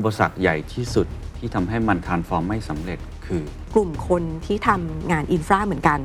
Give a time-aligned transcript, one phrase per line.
[0.00, 1.06] อุปสรรคใหญ่ที่สุด
[1.38, 3.42] ที่ทำให้มันทานฟอร์มไม่สำเร็จคือ
[3.74, 6.00] กลุ่มคนที่ทำงานอินฟราเหมือนกัน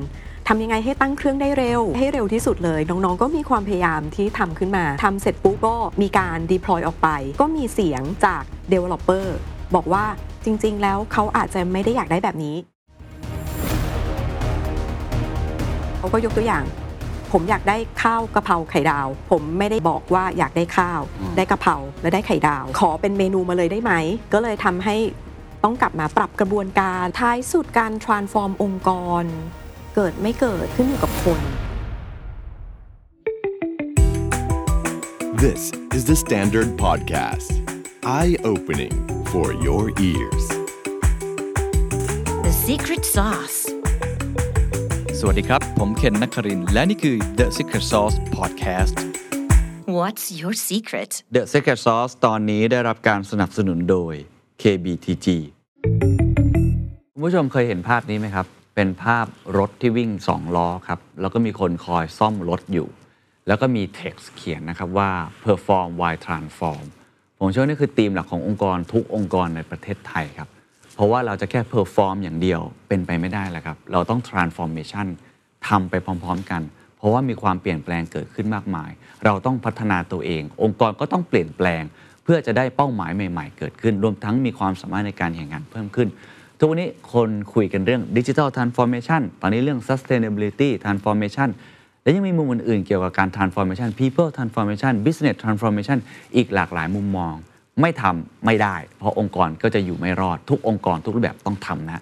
[0.47, 7.09] ทำยังไงให้ตั้งเครื่องได้เร็ว ให้เร็วที่สุดเลย น้องๆ ก็มีความพยายามที่ทำขึ้นมาทำเสร็จปุ๊บก็มีการ deploy ออกไป
[7.41, 9.25] ก็มีเสียงจาก developer
[9.75, 10.05] บอกว่า
[10.45, 12.55] จริง ๆ แล้วเขาอาจจะไม่ได้อยากได้แบบนี้
[15.97, 16.63] เขาก็ยกตัวอย่าง
[17.39, 23.93] ผมอยากได้ข้าวกะเพราไข่ดาว ผมไม่ได้บอกว่าอยากได้ข้าวอืมได้กะเพราและได้ไข่ดาว ขอเป็นเมนูมาเลยได้ไหม
[24.33, 24.95] ก็เลยทำให้
[25.63, 28.89] ต้องกลับมาปรับกระบวนการท้ายสุดการ transform องค์ก
[29.21, 29.23] ร
[29.95, 31.41] เกิดไม่เกิดขึ้นอยู่กับคน
[35.43, 35.61] This
[35.97, 37.51] is the Standard Podcast.
[38.19, 38.95] Eye opening
[39.31, 40.45] for your ears.
[42.45, 43.64] The secret sauce.
[45.27, 48.95] สวัสดีครับ ผมเคนนักครินทร์และนี่คือ The Secret Sauce Podcast
[49.97, 51.11] What's your secret?
[51.35, 54.13] The Secret Sauce ตอนนี้ได้รับการสนับสนุนโดย
[54.61, 55.27] KBTG
[57.13, 59.25] คุณผู้ชมเคยเห็นภาพนี้ไหมครับ เป็นภาพ
[59.57, 62.87] รถที่วิ่ง 2 ล้อครับ แล้วก็มีคนคอยซ่อมรถอยู่
[63.47, 65.11] แล้วก็มี text เขียนนะครับว่า
[65.45, 66.85] perform while transform
[67.39, 70.49] ผมเชื่อว่านี่คือธีมหลักขององค์กรทุกองค์กรในประเทศไทยครับ
[70.95, 75.07] เพราะว่าเราจะแค่ perform อย่างเดียวเป็นไปไม่ได้แล้วครับ เราต้อง transformation
[75.67, 76.61] ทำไปพร้อม ๆ กัน
[76.97, 78.91] เพราะว่ามีความเปลี่ยนแปลงเกิดขึ้นมากมาย
[79.25, 81.83] เราต้องพัฒนาตัวเอง องค์กรก็ต้องเปลี่ยนแปลง
[82.23, 86.07] เพื่อจะได้เป้าหมายใหม่ ๆ เกิดขึ้น รวมทั้งมีความสามารถในการแข่งขันเพิ่มขึ้น
[86.57, 91.49] ทุกวันนี้คนคุยกันเรื่อง Digital Transformation ตอนนี้เรื่อง Sustainability Transformation
[92.01, 95.97] และยังมีมุมอื่นๆเกี่ยวกับการ transformation people transformation business transformation
[96.35, 97.35] อีกหลากหลายมุมมอง
[97.81, 102.01] ไม่ทำไม่ได้ เพราะองค์กรก็จะอยู่ไม่รอด ทุกองค์กรทุกรูปแบบต้องทำนะ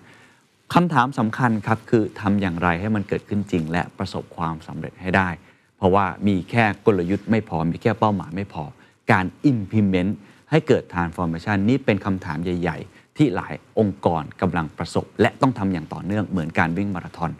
[0.74, 5.30] คำถามสำคัญครับคือทำอย่างไรให้มันเกิดขึ้นจริง และประสบความสำเร็จให้ได้
[5.78, 8.64] เพราะว่ามีแค่กลยุทธ์ไม่พอ มีแค่เป้าหมายไม่พอ
[9.12, 10.12] การ implement
[10.52, 17.32] ให้เกิด transformation นี่เป็นคำถามใหญ่ ๆ ที่หลายองค์กรกำลังประสบ และต้องทำอย่างต่อเนื่องเหมือนการวิ่งมาราธอน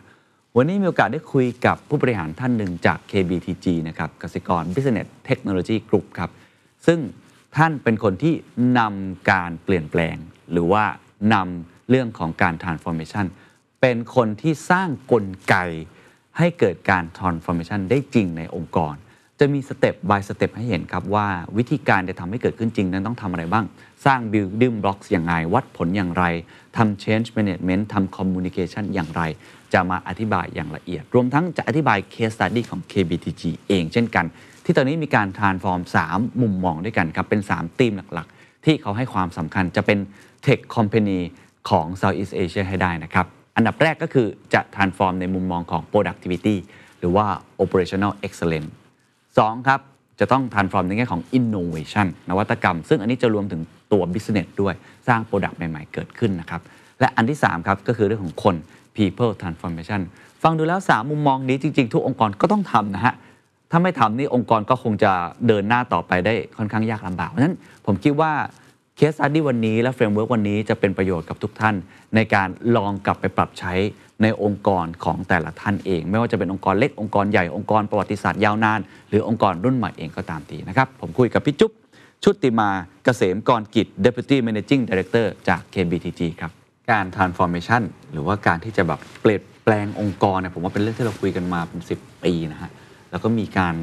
[0.56, 6.30] วันนี้มีโอกาสได้คุยกับผู้บริหารท่านหนึ่งจาก KBTG นะครับกสิกร Business Technology Group ครับ
[6.86, 6.98] ซึ่ง
[7.56, 8.34] ท่านเป็นคนที่
[8.78, 10.16] นำการเปลี่ยนแปลง
[10.52, 10.84] หรือว่า
[11.34, 13.26] นำเรื่องของการ transformation
[13.80, 15.56] เป็นคนที่สร้างกลไก
[16.38, 18.94] ให้เกิดการ transformation ได้จริงในองค์กร
[19.40, 23.64] จะมีสเต็ป by สเต็ปให้เห็นครับว่าวิธีการจะทำให้เกิดขึ้นจริงนั้นต้องทำอะไรบ้าง
[24.06, 26.24] สร้าง building blocks อย่างไรวัดผลอย่างไร
[26.76, 29.22] ทำ change management ทำ communication อย่างไร
[29.72, 34.26] จะมาอธิบายอย่างละเอียด รวมทั้งจะอธิบาย case study ของ KBTG เองเช่นกัน
[34.64, 35.80] ที่ตอนนี้มีการ transform
[36.10, 39.98] 3มุมมองด้วยกันครับเป็น 3 ธีมหลักๆ ที่เขาให้ความสำคัญจะเป็น
[40.46, 41.20] tech company
[41.70, 43.26] ของ Southeast Asia ให้ได้นะครับ
[43.56, 46.56] อันดับแรกก็คือจะ transform ในมุมมองของ productivity
[46.98, 47.26] หรือว่า
[47.62, 48.70] operational excellence
[49.38, 49.80] สองครับ
[50.20, 53.60] จะต้อง transform ในแง่ของ innovation นวัตกรรม ซึ่งอันนี้จะรวมถึง
[53.92, 54.74] ตัว business ด้วย
[55.08, 56.60] สร้าง product ใหม่ ๆ เกิดขึ้นนะครับ
[57.00, 58.56] และอันที่ 3 ครับ ก็คือเรื่องของคน
[58.96, 60.00] people transformation
[60.42, 63.14] ฟังดูแล้ว 3 มุมมองนี้จริง ๆ ทุกองค์กรก็ต้องทำนะฮะ
[63.70, 65.12] ถ้าไม่ทำนี่องค์กรก็คงจะ
[65.46, 68.32] เดินหน้าต่อไปได้ค่อนข้างยากลำบากเพราะฉะนั้นผมคิดว่า
[68.96, 71.74] เคส study วันนี้และ framework วันนี้จะเป็นประโยชน์กับทุกท่าน
[72.14, 73.72] ในการลองกลับไปปรับใช้
[74.22, 81.72] ในองค์กรของแต่ละท่านเอง ไม่ว่าจะเป็นองค์กรเล็กองค์กรใหญ่องค์กรประวัติศาสตร์ยาวนาน หรือองค์กรรุ่นใหม่เองก็ตามทีนะครับ ผมคุยกับพี่จุ๊บ
[82.24, 82.68] ชุติมา
[83.04, 86.50] เกษมกรกิจ Deputy Managing Director จาก KBTG ครับ
[86.90, 87.82] การ transformation
[88.12, 92.70] หรือว่าการที่จะแบบเปลี่ยนแปลงองค์กรเนี่ยผมว่าเป็นเรื่องที่เราคุยกันมาเป็น 10 ปีนะฮะ
[93.14, 93.74] แล้วก็มีการ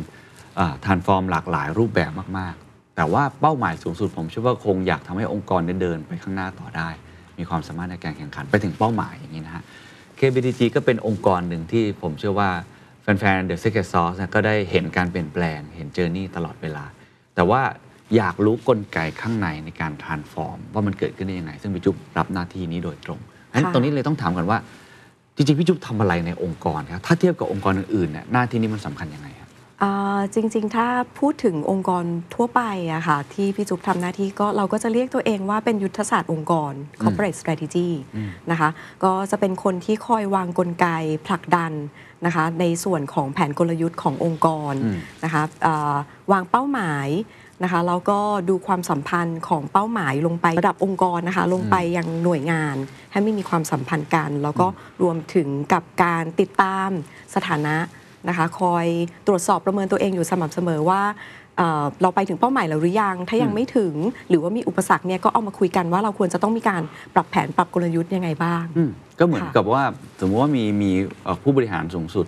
[0.86, 6.90] ทานฟอร์มหลากหลายรูปแบบมากๆ แต่ว่าเป้าหมายสูงสุดผมเชื่อว่าคงอยากทำให้องค์กรเดินไปข้างหน้าต่อได้
[7.40, 9.64] มีความสามารถในการแข่งขันไปถึงเป้าหมายอย่างนี้นะฮะ
[10.20, 12.50] KBTG ก็เป็นองค์กรหนึ่งที่ผมเชื่อว่า
[13.02, 16.86] แฟนๆ The Secret Sauce ก็ได้เห็นการเปลี่ยนแปลง เห็นเจอร์นี่ตลอดเวลา
[17.36, 17.62] แต่ว่า
[18.16, 23.20] อยากรู้กลไกข้างในในการทานฟอร์มว่ามันเกิดขึ้นได้ยังไง ซึ่งพี่จุ๊บรับหน้าที่นี้โดยตรง
[23.54, 24.58] งั้นตรงนี้เลยต้องถามกันว่า
[25.36, 29.50] จริงๆ พี่จุ๊บทำอะไรในองค์กรครับถ้าเทียบกับองค์กรอื่นๆเนี่ยหน้าที่นี้มันสำคัญยังไงครับ
[29.82, 30.88] อ่าจริงๆ ถ้า
[31.20, 32.04] พูดถึงองค์กร
[32.36, 32.62] ทั่วไป
[32.94, 37.90] อะค่ะที่พี่จุ๊บทำหน้าที่ก็เราก็จะเรียกตัวเองว่าเป็นยุทธศาสตร์องค์กร corporate strategy
[38.52, 38.70] นะคะ
[39.04, 40.88] ก็จะเป็นคนที่คอยวางกลไก
[41.28, 41.72] ผลักดัน
[42.26, 45.96] นะคะในส่วนของแผนกลยุทธ์ขององค์กร อืม นะคะอ่า
[46.32, 47.08] วางเป้าหมาย
[47.64, 48.20] นะคะแล้วก็
[48.50, 52.76] ดูความสัมพันธ์ของเป้าหมายลงไประดับองค์กรนะคะ ลงไปยังหน่วยงาน
[53.12, 54.68] ให้ไม่มีความสัมพันธ์กัน แล้วก็
[55.02, 56.90] รวมถึงกับการติดตาม
[57.36, 57.76] สถานะ
[58.28, 58.86] นะคะ คอย
[59.28, 61.02] ตรวจสอบประเมินตัวเองอยู่สม่ำเสมอว่า
[61.58, 63.94] เอ่อเราไปถึงเป้าหมายแล้วหรือยัง ถ้ายังไม่ถึง
[64.30, 66.82] หรือว่ามีอุปสรรคเนี่ยก็เอามาคุยกันว่าเราควรจะต้องมีการ
[67.16, 69.84] ปรับแผนปรับกลยุทธ์ยังไงบ้างอืมก็เหมือนค่ะกับว่า
[70.20, 70.92] สมมติว่ามีมี
[71.24, 72.26] เอ่อผู้บริหารสูงสุด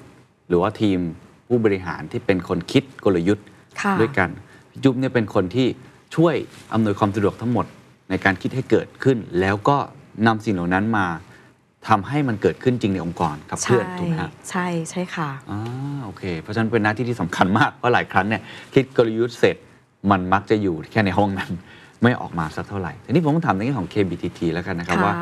[0.47, 0.99] หรือว่าทีม
[1.47, 3.45] ผู้บริหารที่เป็นคนคิดกลยุทธ์
[3.81, 4.52] ค่ะด้วยกันพี่
[4.83, 5.67] จุ๊บเนี่ยเป็นคนที่
[6.15, 6.35] ช่วย
[6.73, 7.65] อำนวยความสะดวกทั้งหมด
[8.09, 9.77] ในการคิดให้เกิดขึ้น แล้วก็
[10.27, 11.05] นำสิ่งเหล่านั้นมา
[11.87, 15.61] ทำให้มันเกิดขึ้นจริงในองค์กรขับเคลื่อนถูกไหมฮะใช่ใช่ค่ะอ่า
[16.05, 18.41] โอเค เพราะฉะนั้นเป็นหน้าที่ที่สำคัญมากเพราะหลายครั้งเนี่ย
[18.73, 19.55] คิดกลยุทธ์เสร็จ
[20.11, 21.51] มันมักจะอยู่แค่ในห้องนั้น
[22.03, 25.13] ไม่ออกมาสักเท่าไหร่ทีนี้ผมต้องถามในเรื่องของ KBTT แล้วกันนะครับครับว่า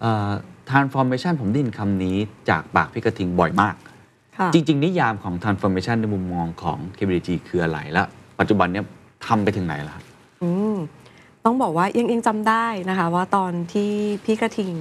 [0.00, 0.30] เอ่อ
[0.70, 2.16] transformation ผมได้ยินคำนี้
[2.50, 3.74] จากปากพี่กระทิงบ่อยมาก
[4.38, 8.02] ค่ะจริง ๆ นิยามของ transformation ในมุมมองของ KBTG คืออะไรและ
[8.38, 8.84] ปัจจุบันเนี้ย
[9.26, 10.04] ทำไปถึงไหนแล้วครับ
[10.42, 10.76] อืม
[11.44, 13.90] ต้องบอกว่ายังยังจำได้นะคะว่าตอนที่
[14.24, 14.72] พี่กระทิง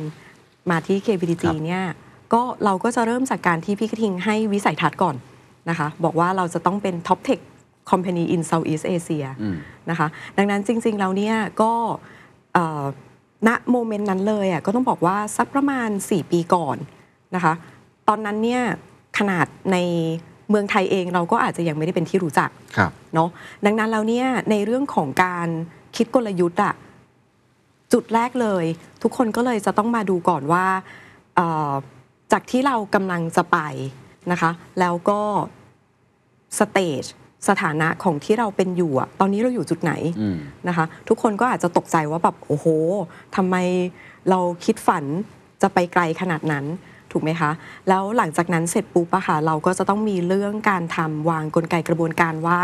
[0.70, 1.86] มาที่ KBDG ครับเนี่ย
[2.34, 5.16] ก็เราก็จะเริ่มจากการที่พี่กระทิงให้วิสัยทัศน์ก่อน
[5.70, 7.40] นะคะบอกว่าเราจะต้องเป็น top tech
[7.92, 9.56] company in Southeast Asia อืม
[9.90, 11.72] นะคะดังนั้นจริงๆแล้วเนี่ยก็
[12.54, 12.84] เอ่อ
[13.48, 16.78] ณโมเมนต์นั้นเลยอะก็ต้องบอกว่าสักประมาณ 4 ปีก่อน
[17.36, 17.54] นะคะ
[18.08, 18.64] ตอนนั้นเนี่ย
[19.18, 19.78] ขนาดใน
[20.50, 23.30] เมืองไทยเองเราก็อาจจะยังไม่ได้เป็นที่รู้จักครับเนาะ
[23.66, 25.48] ดังนั้นแล้วเนี่ยในเรื่องของการ
[25.96, 26.76] คิดกลยุทธ์อะ
[27.94, 28.66] จุดแรกเลย
[29.04, 30.66] ทุกคนก็เลยจะต้องมาดูก่อนว่า
[31.36, 31.72] เอ่อ
[32.32, 33.58] จากที่เรากำลังจะไป
[34.32, 35.20] นะคะ แล้วก็
[36.60, 37.04] stage
[37.48, 40.38] สถานะของที่เราเป็นอยู่อะตอนนี้เราอยู่จุดไหนอืม
[40.68, 42.66] นะคะ ทุกคนก็อาจจะตกใจว่าแบบโอ้โห
[43.36, 43.56] ทำไม
[44.30, 45.06] เราคิดฝัน
[45.62, 46.66] จะไปไกลขนาดนั้น
[47.16, 47.52] ถูกไหมคะ
[47.90, 52.60] แล้วหลังจากนั้นเสร็จปุ๊บอะค่ะเราก็จะต้องมีเรื่องการทำวางกลไกกระบวนการว่า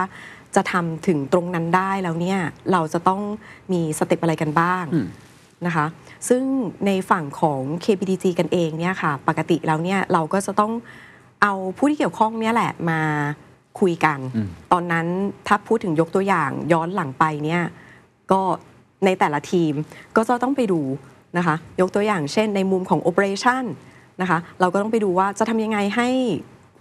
[0.55, 2.39] จะทำถึงตรงนั้นได้แล้วเนี่ย
[2.71, 3.21] เราจะต้อง
[3.71, 5.07] มี step อะไรกันบ้างอืม
[5.65, 5.85] นะคะ
[6.29, 6.43] ซึ่ง
[6.85, 10.71] ในฝั่งของ KBTG กันเองเนี่ยค่ะ ปกติแล้วเนี่ยเราก็จะต้อง
[11.41, 13.01] เอาผู้ที่เกี่ยวข้องเนี่ยแหละมา
[13.79, 15.07] คุยกันอืมตอนนั้น
[15.47, 17.63] ถ้าพูดถึงยกตัวอย่างย้อนหลังไปเนี่ย
[18.31, 18.41] ก็
[19.05, 19.73] ในแต่ละทีม
[20.15, 20.81] ก็จะต้องไปดู
[21.37, 23.63] นะคะ ยกตัวอย่างเช่นในมุมของ Operation
[24.21, 26.09] นะคะ เราก็ต้องไปดูว่าจะทำยังไงให้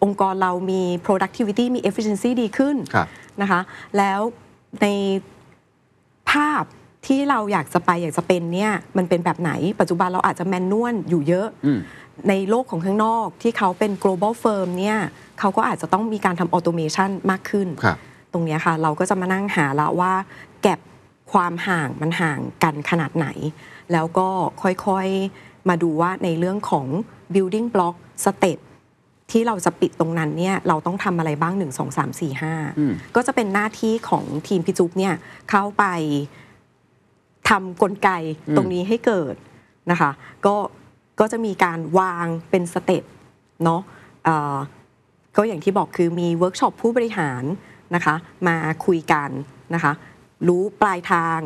[0.02, 3.06] องค์กรเรามี productivity มี efficiency ดีขึ้นครับ
[3.42, 3.60] นะคะ
[3.96, 4.20] แล้ว
[4.82, 4.86] ใน
[6.30, 6.64] ภาพ
[7.06, 11.80] ที่เราอยากจะไปอยากจะเป็นเนี่ยมันเป็นแบบไหน ปัจจุบันเราอาจจะแมนนวลอยู่เยอะอืม
[12.28, 14.98] ในโลกของข้างนอกที่เขาเป็น global firm เนี่ย
[15.40, 17.98] เขาก็อาจจะต้องมีการทำ automation มากขึ้นครับ
[18.32, 20.12] ตรงเนี้ยค่ะ เราก็จะมานั่งหาละว่า
[20.62, 20.78] แก็บ
[21.32, 23.26] ความห่างมันห่างกันขนาดไหน
[23.92, 24.28] แล้วก็
[24.62, 26.86] ค่อยๆ มาดูว่าในเรื่องของ
[27.34, 28.58] building block step
[29.30, 31.68] ที่เราจะปิดตรงนั้นเนี่ยเราต้องทำอะไรบ้าง 1 2 3
[32.20, 32.22] 4
[32.78, 35.14] อืม5ก็จะเป็นหน้าที่ของทีมพิจุบเนี่ย
[35.50, 35.84] เข้าไป
[37.48, 38.10] ทำกลไก
[38.56, 39.34] ตรงนี้ให้เกิด
[39.90, 40.10] นะคะ
[40.46, 40.56] ก็
[41.20, 43.04] ก็จะมีการวางเป็น step
[43.64, 43.80] เนาะ
[44.24, 44.56] เอ่อ
[45.36, 47.44] ก็อย่างที่บอกคือมีเวิร์กช็อปผู้บริหาร
[47.94, 48.14] นะคะ
[48.48, 48.56] มา
[48.86, 49.30] คุยกัน
[49.74, 49.92] นะคะ
[50.48, 51.38] รู้ปลายทาง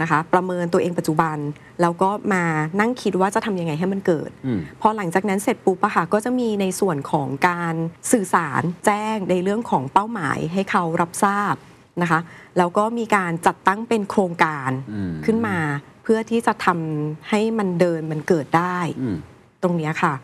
[0.00, 1.36] นะคะประเมินตัวเองปัจจุบัน
[1.80, 2.44] แล้วก็มา
[2.80, 7.74] นั่งคิดว่าจะทำยังไงให้มันเกิดอืมพอหลังจากนั้นเสร็จปุ๊บอะค่ะก็จะมีในส่วนของการ
[8.12, 11.54] สื่อสารแจ้งในเรื่องของเป้าหมายให้เขารับทราบ
[12.02, 12.20] นะคะ
[12.58, 15.58] แล้วก็มีการจัดตั้งเป็นโครงการอืมขึ้นมา
[16.02, 19.16] เพื่อที่จะทำให้มันเดินมันเกิดได้อืม
[19.62, 20.14] ตรงเนี้ยค่ะ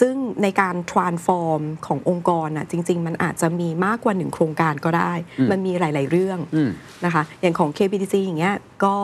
[0.00, 6.70] ซึ่งในการ transform ขององค์กรน่ะจริง ๆ มันอาจจะมีมากกว่าหนึ่งโครงการก็ได้อืมมันมีหลาย ๆ เรื่องอืม
[7.04, 8.96] นะคะอย่างของ KBTC อย่างเงี้ยก็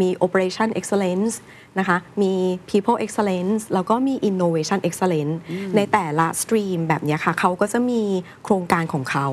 [0.00, 1.34] มี operation excellence
[1.78, 2.32] นะคะมี
[2.70, 5.34] people excellence แล้วก็มี innovation excellence
[5.76, 8.02] ในแต่ละ stream แบบเนี้ยค่ะเขาก็จะมี
[8.44, 9.28] โครงการของเขา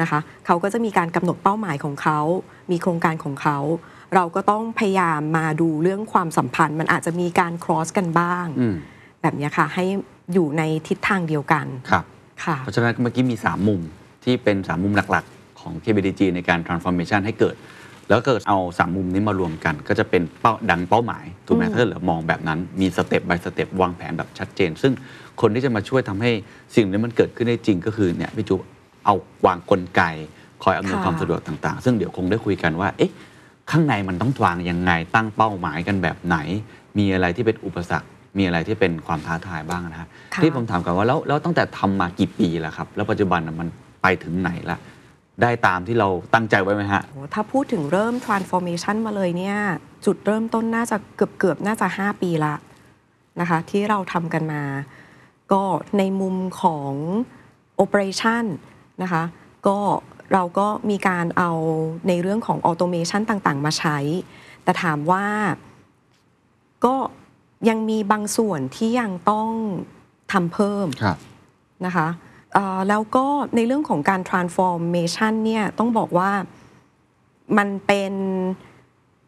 [0.00, 2.20] นะคะเขาก็จะมีการกำหนดเป้าหมายของเขา
[2.70, 3.58] มีโครงการของเขา
[4.14, 8.74] เราก็ต้องพยายามมาดูเรื่องความสัมพันธ์ มันอาจจะมีการ cross กันบ้างอืม
[9.22, 9.86] แบบเนี้ยค่ะให้
[10.32, 12.04] อยู่ในทิศทางเดียวกันครับ
[12.44, 13.80] ค่ะเพราะฉะนั้นเมื่อกี้มี 3 มุม
[14.24, 17.56] ที่เป็น 3 มุมหลักๆ ของ KBDG ในการ transformation ให้เกิด
[18.08, 24.92] แล้วเกิดเอา 3 มุมนี้มารวมกัน ก็จะเป็นเป้าดังเป้าหมายถูกไหมอืมถ้าเกิดเรามองแบบนั้นมีสเต็ป by สเต็ปวางแผนแบบชัดเจน ซึ่ง
[25.40, 26.30] คนที่จะมาช่วยทำให้
[26.76, 28.60] สิ่งนี้มันเกิดขึ้นได้จริงก็คือเนี่ยพี่จุ๊บ
[29.04, 29.14] เอา
[29.46, 30.02] วางกลไก
[30.62, 33.12] คอยอำนวยความสะดวกต่างๆ ซึ่งเดี๋ยวคงได้คุยกันว่าเอ๊ะ
[33.70, 36.36] ข้างในมันต้องวางยังไงตั้งเป้าหมายกันแบบไหน
[36.98, 43.68] มีอะไรที่เป็นอุปสรรค มีอะไรที่เป็นความท้าทายบ้างนะฮะค่ะที่ผมถามกันว่าแล้วแล้วตั้งแต่ทำมากี่ปีแล้วครับ แล้วปัจจุบันน่ะมัน
[44.02, 44.78] ไปถึงไหนละ
[45.42, 49.56] ได้ตามที่เราตั้งใจไว้ไหมฮะโอ้ถ้าพูดถึงเริ่ม transformation มาเลยเนี่ย
[50.04, 52.54] จุดเริ่มต้นน่าจะเกือบเกือบๆน่าจะ 5 ปีละ
[53.40, 54.62] นะคะ ที่เราทำกันมา
[55.52, 55.62] ก็
[55.98, 56.92] ในมุมของ
[57.82, 58.44] operation
[59.02, 59.22] นะคะ
[59.66, 59.78] ก็
[60.32, 61.50] เราก็มีการเอา
[62.08, 63.98] ในเรื่องของ automation ต่างๆ มาใช้
[64.64, 65.26] แต่ถามว่า
[66.84, 66.96] ก็
[67.68, 69.50] ยังมีบางส่วนที่ยังต้อง
[70.32, 71.16] ทำเพิ่มครับ
[71.86, 72.08] นะคะ
[72.54, 76.30] เอ่อแล้วก็ในเรื่องของการ transformation เนี่ยต้องบอกว่า
[77.58, 78.12] มันเป็น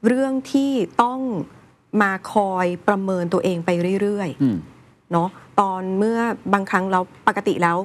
[0.06, 0.72] เรื่องที่
[1.02, 1.20] ต้อง
[2.02, 3.70] มาคอยประเมินตัวเองไป
[4.00, 5.28] เรื่อยอืมๆเนาะ
[5.60, 6.18] ตอนเมื่อ
[6.52, 7.78] บางครั้งเราปกติแล้ว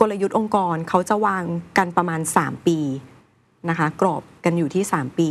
[0.00, 1.44] กลยุทธ์องค์กรเขาจะวาง
[1.78, 2.78] กันประมาณ 3 ปี
[3.68, 5.30] นะคะกรอบกันอยู่ที่ 3 ปี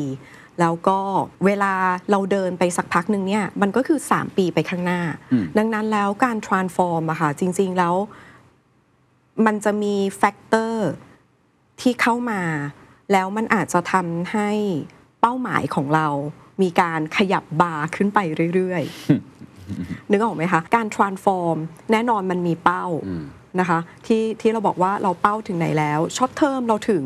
[0.59, 0.99] แล้วก็
[1.45, 1.73] เวลา
[2.11, 5.01] เราเดินไปสักพักหนึ่งเนี่ยมันก็คือ 3 ปีไปข้างหน้า
[5.31, 7.95] อืมดังนั้นแล้วการ transform อะค่ะจริง ๆ แล้ว
[9.45, 10.89] มันจะมี factor
[11.81, 12.41] ที่เข้ามา
[13.11, 14.49] แล้วมันอาจจะทำให้
[15.21, 16.07] เป้าหมายของเรา
[16.61, 18.19] มีการขยับบาร์ขึ้นไป
[18.55, 21.57] เรื่อยๆ นึกออกไหมคะ การ transform
[21.91, 23.23] แน่นอนมันมีเป้าอืม
[23.59, 27.03] นะคะที่ที่เราบอกว่าเราเป้าถึงไหนแล้วช็อตเทอมเราถึง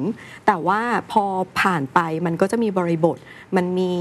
[0.47, 0.81] แต่ว่า
[1.11, 1.23] พอ
[1.61, 3.17] ผ่านไปมันก็จะมีบริบท
[3.55, 3.93] มันมี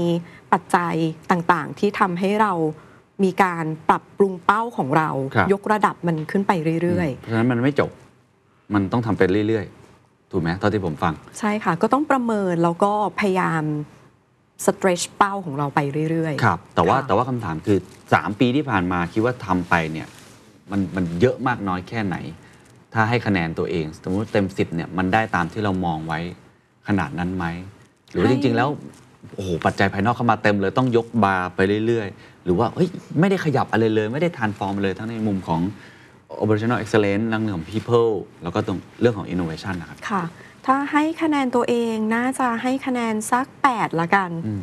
[0.53, 0.95] ปัจจัย
[1.31, 2.53] ต่างๆ ที่ทำให้เรา
[3.23, 6.51] มีการปรับปรุงเป้าของเรา ครับ ยกระดับมันขึ้นไป
[6.83, 7.91] เรื่อย เพราะฉะนั้นมันไม่จบ
[8.73, 13.63] มันต้องทำไปเรื่อยๆ ถูกไหมเท่าที่ผมฟัง ๆ ใช่ค่ะ ก็ต้องประเมินแล้วก็พยายาม
[14.65, 15.79] stretch เป้าของเราไป
[16.11, 17.77] เรื่อยๆครับ แต่ว่าค่ะ แต่ว่าคำถามคือ
[18.09, 20.07] 3 ปีที่ผ่านมาคิดว่าทำไปเนี่ย
[20.71, 22.15] มันมันเยอะมากน้อยแค่ไหน
[22.93, 26.19] ถ้าให้คะแนนตัวเอง สมมติเต็มสิบเนี่ยมันได้ตามที่เรามองไว้
[26.87, 27.45] ขนาดนั้นไหม
[28.09, 28.69] หรือว่าจริง ๆ แล้ว
[29.35, 32.87] โอ้โหปัจจัยภายนอกเข้ามาเต็มเลยต้องยกบาร์ไปเรื่อย ๆ หรือว่าเฮ้ย
[33.19, 35.61] ไม่ได้ขยับอะไรเลย ไม่ได้ทานฟอร์มเลยทั้งในมุมของ
[36.43, 38.11] operational excellence เรื่องของ people
[38.43, 40.23] แล้วก็ตรงเรื่องของ innovation นะครับ ค่ะ
[40.65, 44.61] ถ้าให้คะแนนตัวเองน่าจะให้คะแนนสัก 8 ละกันอืม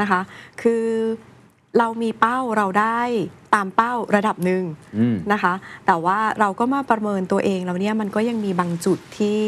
[0.00, 0.20] นะคะ
[0.62, 0.84] คือ
[1.78, 3.00] เรามีเป้าเราได้
[3.54, 4.62] ตามเป้าระดับหนึ่ง
[4.98, 5.54] อืมนะคะ
[5.86, 9.38] แต่ว่าเราก็มาประเมินตัวเองแล้วเนี่ยมันก็ยังมีบางจุดที่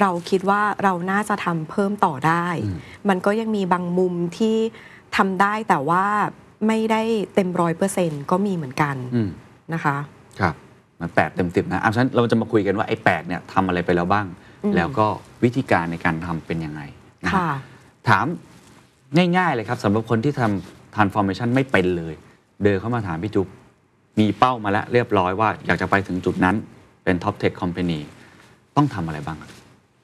[0.00, 2.76] เราคิดว่าเราน่าจะทำเพิ่มต่อได้อืม
[3.08, 4.56] มันก็ยังมีบางมุมที่
[5.16, 6.04] ทำได้แต่ว่า
[6.66, 7.02] ไม่ได้
[7.34, 9.28] เต็มร้อยเปอร์เซ็นต์ก็มีเหมือนกันอืม
[9.74, 9.96] นะคะ
[10.40, 10.54] ครับ
[11.00, 14.26] มันแปดเต็มสิบนะอะฉะนั้นเราจะมาคุยกันว่าไอ้แปดเนี่ยทำอะไรไปแล้วบ้าง
[14.64, 15.06] อืมแล้วก็
[15.44, 16.80] วิธีการในการทำเป็นยังไง
[17.24, 17.50] นะครับค่ะ
[18.08, 18.26] ถาม
[19.36, 22.14] ง่ายๆเลยครับสำหรับคนที่ทำ transformation ไม่เป็นเลย
[22.62, 23.46] เดินเข้ามาถามพี่จุ๊บ
[24.18, 26.56] มีเป้ามาแล้วเรียบร้อยว่าอยากจะไปถึงจุดนั้น
[27.04, 28.00] เป็น top tech company
[28.76, 29.50] ต้องทำอะไรบ้างครับ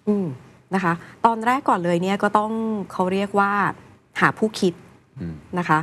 [0.09, 0.27] อืม
[0.75, 0.93] นะคะ
[1.27, 2.53] ตอนแรกก่อนเลยเนี่ยก็ต้อง
[2.93, 3.53] เขาเรียกว่า
[4.21, 4.75] หาผู้คิด
[5.21, 5.79] อืมนะคะ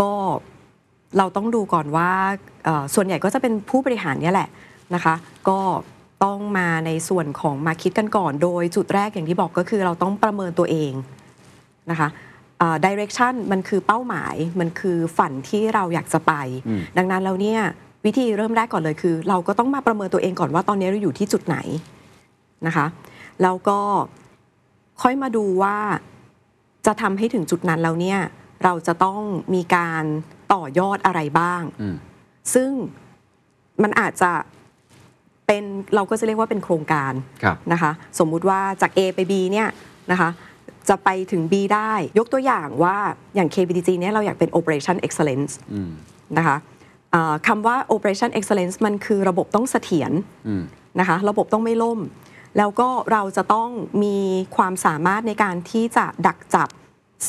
[0.00, 0.10] ก็
[1.18, 2.10] เราต้องดูก่อนว่า
[2.64, 4.48] เอ่อส่วนใหญ่ก็จะเป็นผู้บริหารเนี่ยแหละ
[4.94, 5.14] นะคะ
[5.48, 5.60] ก็
[6.24, 10.92] ต้องมาในส่วนของมาคิดกันก่อน โดยจุดแรกอย่างที่บอกก็คือเราต้องประเมินตัวเอง
[11.90, 12.08] นะคะ
[12.84, 16.32] ดิเรกชันมันคือเป้าหมายมันคือฝันที่เราอยากจะไป
[16.68, 17.60] อืมดังนั้นแล้วเนี่ย
[18.06, 21.56] วิธีเริ่มแรกก่อนเลยคือ เราก็ต้องมาประเมินตัวเองก่อนว่าตอนนี้เราอยู่ที่จุดไหน
[22.66, 22.86] นะคะ
[23.42, 23.80] แล้วก็
[25.02, 25.76] ค่อยมาดูว่า
[26.86, 28.18] จะทำให้ถึงจุดนั้นแล้วเนี่ย
[28.64, 29.20] เราจะต้อง
[29.54, 30.04] มีการ
[30.52, 31.96] ต่อยอดอะไรบ้างอืม
[32.54, 32.70] ซึ่ง
[33.82, 34.32] มันอาจจะ
[35.46, 35.62] เป็น
[35.94, 39.68] เราก็จะเรียกว่าเป็นโครงการครับนะคะ สมมุติว่าจาก A ไป B เนี่ย
[40.10, 40.30] นะคะ
[40.88, 42.96] จะไปถึง B ได้ ยกตัวอย่างว่า
[43.34, 45.90] อย่าง KBDG เนี่ยเราอยากเป็น Operation Excellence อืม
[46.38, 46.56] นะคะ
[47.14, 50.12] อ่าคำว่า Operation Excellence มันคือระบบต้องเสถียร
[50.48, 50.62] อืม
[51.00, 52.00] นะคะระบบต้องไม่ล่ม
[52.58, 53.68] แล้วก็เราจะต้อง
[54.02, 54.16] มี
[54.56, 56.68] ความสามารถในการที่จะดักจับ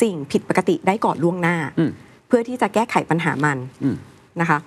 [0.01, 1.91] สิ่งผิดปกติได้ก่อนล่วงหน้าอืม
[2.27, 3.95] เพื่อที่จะแก้ไขปัญหามันอืม
[4.41, 4.57] นะคะ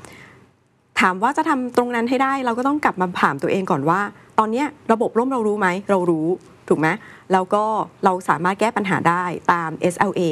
[1.00, 4.00] ถามว่าจะทำตรงนั้นให้ได้เราก็ต้องกลับมาถามตัวเองก่อนว่า
[4.38, 6.26] ตอนเนี้ยระบบล่มเรารู้ไหมเรารู้
[6.70, 6.88] ถูกไหม
[7.32, 7.64] แล้วก็
[8.04, 10.22] เราสามารถแก้ปัญหาได้ตาม SLA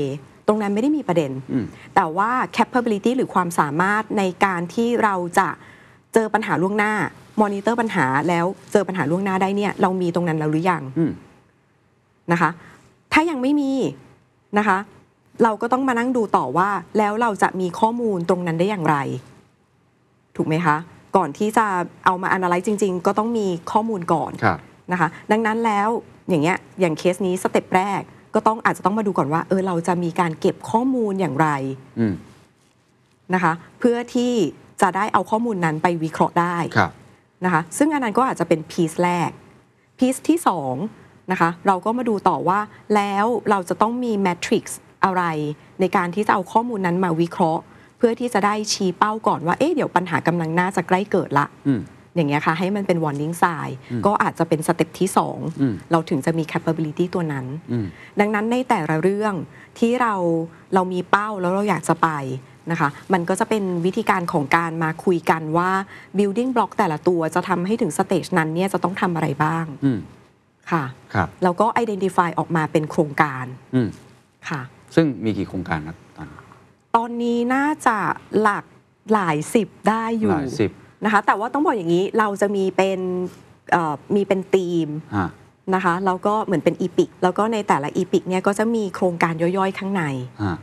[0.47, 1.65] ตรงนั้นไม่ได้มีประเด็นอืม
[1.95, 5.49] แต่ว่า capability หรือความสามารถในการที่เราจะ
[6.15, 6.93] เจอปัญหาล่วงหน้า
[7.41, 11.13] มอนิเตอร์ปัญหาแล้วเจอปัญหาล่วงหน้าได้เนี่ย เรามีตรงนั้นแล้วหรือยังอืม
[12.33, 12.51] นะคะ
[13.13, 13.73] ถ้ายังไม่มี
[14.59, 14.79] นะคะ
[15.43, 18.97] เราก็ต้องมานั่งดูต่อว่า แล้วเราจะมีข้อมูลตรงนั้นได้อย่างไร
[20.37, 20.77] ถูกไหมคะ
[21.17, 21.67] ก่อนที่จะ
[22.05, 24.59] เอามา analyze จริง ๆ ก็ต้องมีข้อมูลก่อนครับ
[24.93, 25.89] นะคะ ดังนั้นแล้ว
[26.29, 28.03] อย่างเงี้ยอย่างเคสนี้ step แรก
[28.35, 31.49] ก็ต้องอาจจะต้องมาดูก่อนว่าเออเราจะมีการเก็บข้อมูลอย่างไร
[31.99, 32.15] อืม
[33.35, 34.33] นะคะ เพื่อที่
[34.83, 36.93] จะได้เอาข้อมูลนั้นไปวิเคราะห์ได้ครับ
[37.45, 39.31] นะคะซึ่งอันนั้นก็อาจจะเป็น piece แรก
[39.99, 40.39] piece ที่
[40.85, 42.61] 2นะคะเราก็มาดูต่อว่า
[42.95, 45.23] แล้วเราจะต้องมี matrix อะไร
[45.81, 47.63] ในการที่จะเอาข้อมูลนั้นมาวิเคราะห์
[47.99, 51.47] เพื่อที่จะได้ชี้เป้าก่อนว่าเอ๊ะเดี๋ยวปัญหากำลังน่าจะใกล้เกิดละ
[52.19, 53.71] อืมอย่างเงี้ยค่ะให้มันเป็น warning sign
[54.07, 55.09] ก็อาจจะเป็น step ที่
[55.61, 57.87] อืม2เราถึงจะมี capability ตัวนั้นอืม
[58.21, 59.35] ดังนั้นในแต่ละเรื่อง
[59.79, 60.15] ที่เรา
[60.75, 62.11] เรามีเป้าแล้วเราอยากจะไป
[62.71, 65.71] นะคะมันก็จะเป็นวิธีการของการมาคุยกันว่า
[66.19, 69.99] building block แต่ละตัวจะทำให้ถึง stage นั้นเนี่ยจะต้องทำอะไรบ้างอืม
[70.71, 70.85] ค่ะ
[71.15, 73.45] ครับแล้วก็ identify ออกมาเป็นโครงการ
[73.75, 73.89] อืม
[74.49, 74.61] ค่ะ
[74.95, 76.41] ซึ่งมีกี่โครงการครับตอนนี้
[76.97, 77.97] ตอนนี้น่าจะ
[78.41, 78.65] หลัก
[79.13, 80.71] หลายสิบได้อยู่หลายสิบ
[81.05, 83.01] นะคะแต่ว่าต้องบอกอย่างนี้เราจะมีเป็น
[83.73, 85.29] เอ่อมีเป็นทีมฮะ
[85.75, 90.03] นะคะแล้วก็เหมือนเป็น epic แล้วก็ในแต่ละ epic เนี่ยก็จะมีโครงการย่อยๆ ข้างใน
[90.43, 90.57] ฮะ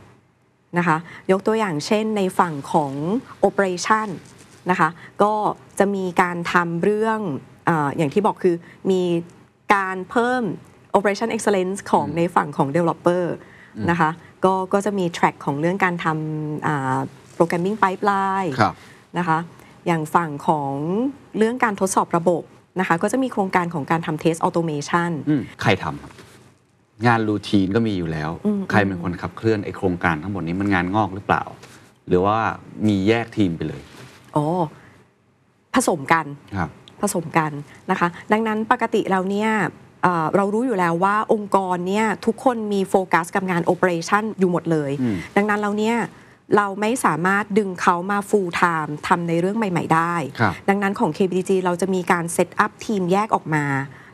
[0.78, 0.96] นะคะ
[1.30, 2.92] ยกตัวอย่างเช่นในฝั่งของ
[3.46, 4.08] Operation
[4.70, 4.88] นะคะ
[5.22, 5.34] ก็
[5.78, 7.20] จะมีการทำเรื่อง
[7.66, 8.54] เอออย่างที่บอกคือ
[8.90, 9.02] มี
[9.74, 10.42] การเพิ่ม
[10.96, 13.24] Operation Excellence ของในฝั่งของ Developer
[13.90, 14.10] นะคะ
[14.44, 18.12] ก็ก็จะมี track ของเรื่องการทำโปรแกรมมิ่งไ p ป์ไล
[18.42, 18.74] น์ครับ
[19.18, 19.38] นะคะ
[19.86, 20.72] อย่างฝั่งของ
[21.38, 22.42] เรื่องการทดสอบระบบ
[22.80, 26.12] นะคะ ก็จะมีโครงการของการทำ test automation อืมใครทำครับ
[27.06, 31.44] งาน routine ก็มีอยู่แล้วอืมใครเป็นคนขับเคลื่อนไอ้โครงการทั้งหมดนี้มันงานงอกหรือเปล่า
[32.08, 32.38] หรือว่า
[32.86, 33.82] มีแยกทีมไปเลย
[34.36, 34.46] อ๋อ
[35.74, 36.26] ผสมกัน
[36.56, 37.52] ครับผสมกัน
[37.90, 39.50] นะคะ ดังนั้นปกติเราเนี่ย
[40.02, 45.96] เอ่อเรารู้อยู่แล้วว่าองค์กรเนี่ยทุกคนมีโฟกัสกับงาน operation อยู่หมดเลยอืมดังนั้นเราเนี่ย
[46.56, 53.64] เราไม่สามารถดึงเขามา full time ทำในเรื่องใหม่ ๆ ได้ครับดังนั้นของ KBTG เราจะมีการ set up ทีมแยกออกมา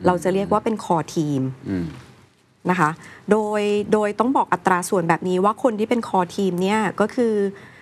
[0.07, 1.85] เราจะเรียกว่าเป็น core team อืม
[2.69, 2.89] นะคะ
[3.31, 3.61] โดย
[3.93, 7.33] โดยต้องบอกอัตราส่วนแบบนี้ว่าคนที่เป็น core team เนี่ยก็คือ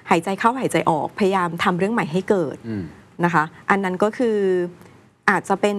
[0.09, 2.83] หายใจเข้าหายใจออกพยายามทำเรื่องใหม่ให้เกิดอืม
[3.25, 4.37] นะคะ อันนั้นก็คือ
[5.29, 5.77] อาจจะเป็น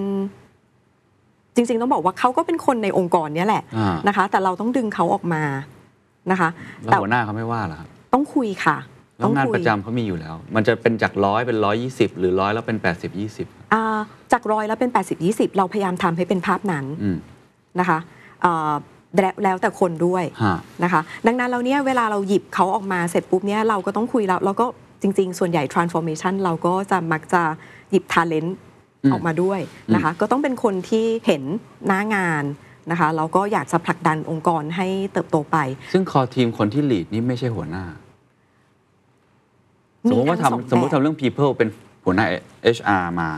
[1.54, 5.42] จริง ๆ ต้องบอกว่าเขาก็เป็นคนในองค์กรเนี้ยแหละอ่านะคะ แต่เราต้องดึงเขาออกมา
[6.30, 6.48] นะคะ
[6.84, 8.76] แล้วแต่หัวหน้าเขาไม่ว่าเหรอครับ ต้องคุยค่ะ
[9.18, 13.98] แล้วต้องงานคุยประจำเขามีอยู่แล้ว มันจะเป็นจากร้อยเป็นร้อยยี่สิบหรือร้อยแล้วเป็นแปดสิบยี่สิบอ่า
[14.32, 17.16] จากร้อยแล้วเป็น80 20เราพยายามทำให้เป็นภาพนั้นอืม
[17.80, 17.98] นะคะ
[18.42, 18.72] เอ่อ
[19.18, 24.66] แล้วแล้วแต่คนด้วยฮะนะคะ ดังนั้นเราเนี่ยเวลาเราหยิบเขาออกมาเสร็จปุ๊บเนี่ยเราก็ต้องคุยแล้วแล้วก็
[25.02, 27.42] จริง ๆ ส่วนใหญ่ transformation เราก็จะมักจะ
[27.90, 28.50] หยิบ talent
[29.04, 29.60] อืมออกมาด้วย
[29.94, 31.42] นะคะ ก็ต้องเป็นคนที่เห็น
[31.86, 32.44] หน้างาน
[32.90, 35.56] นะคะแล้วก็อยากจะผลักดันองค์กรให้เติบโตไป
[35.92, 37.84] ซึ่งคอทีมคนที่ lead นี่ไม่ใช่หัวหน้า
[40.08, 41.68] สมมติว่าทั้งสองทำสมมติแบบทำเรื่อง people เป็น
[42.04, 42.26] หัวหน้า
[42.76, 43.30] HR มา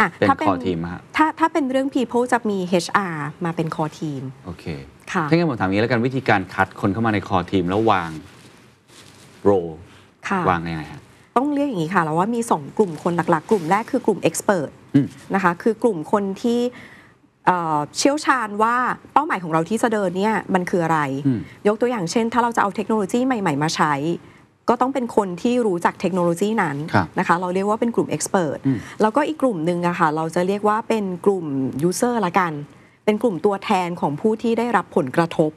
[0.00, 3.14] อะเป็นถ้าคอทีมฮะถ้าถ้าเป็นเรื่อง people จะมี HR
[3.44, 4.64] มาเป็น core team โอเค
[5.12, 8.10] ค่ะถ้างั้นผมถามอย่างนี้แล้วกันวิธีการคัดคนเข้ามาในคอทีมแล้ววาง
[9.42, 9.50] โร
[10.28, 11.00] ค่ะวางยังไงฮะ
[11.36, 16.60] ต้องเรียกอย่างนี้ค่ะ แล้วว่ามี 2 กลุ่มคนหลักๆ กลุ่มแรกคือกลุ่ม expert อืมนะคะคือกลุ่มคนที่
[17.46, 18.76] เอ่อเชี่ยวชาญว่า
[19.12, 23.94] เป้าหมายของเราที่จะเดินเนี่ยมันคืออะไรอืมยกตัวอย่างเช่น ถ้าเราจะเอาเทคโนโลยีใหม่ ๆ มาใช้
[24.68, 31.46] ก็ต้องเป็นคนที่รู้จักเทคโนโลยีนั้นครับนะคะ เราเรียกว่าเป็นกลุ่ม expert อืมแล้วก็อีกกลุ่มหนึ่งอะค่ะเราจะเรียกว่าเป็นกลุ่ม
[31.88, 32.52] user ละกัน
[33.04, 35.50] เป็นกลุ่มตัวแทนของผู้ที่ได้รับผลกระทบ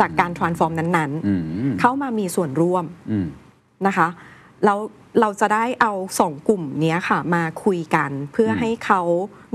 [0.00, 1.34] จากการ transform นั้นอื
[1.70, 3.26] มๆเข้ามามีส่วนร่วมอืม
[3.86, 4.08] นะคะ
[4.64, 4.78] แล้ว
[5.20, 9.00] เราจะได้เอาสองกลุ่มเนี้ยค่ะมาคุยกันเพื่ออมให้เขา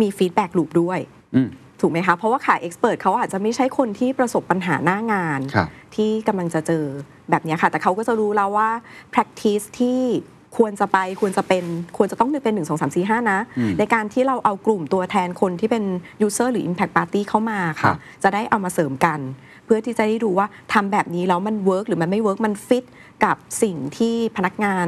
[0.01, 0.99] มี feedback loop ด้วย
[1.35, 1.49] อืม
[1.81, 6.83] ถูกไหมคะ เพราะว่าขา expert เขาอาจจะไม่ใช่คนที่ประสบปัญหาหน้างานครับที่กำลังจะเจอ
[7.29, 8.69] แบบเนี้ยค่ะ แต่เขาก็จะรู้แล้วว่า
[9.13, 10.01] practice ที่
[10.57, 11.63] ควรจะไปควรจะเป็น
[11.97, 15.83] ควรจะต้องเป็น 1 2 3 4 5 นะอืมในการที่เราเอากลุ่มตัวแทนคนที่เป็น
[16.25, 19.19] user หรือ impact party เข้ามาครัค่ะจะได้เอามาเสริมกัน
[19.65, 22.85] เพื่อที่จะได้ดูว่าทำแบบนี้แล้วมัน work หรือมันไม่ work มันฟิต
[23.25, 24.87] กับสิ่งที่พนักงาน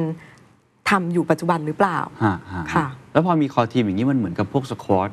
[0.89, 5.09] ทำอยู่ปัจจุบันหรือเปล่าฮะฮะค่ะ แล้วพอมี core team อย่างนี้มันเหมือนกับพวก squad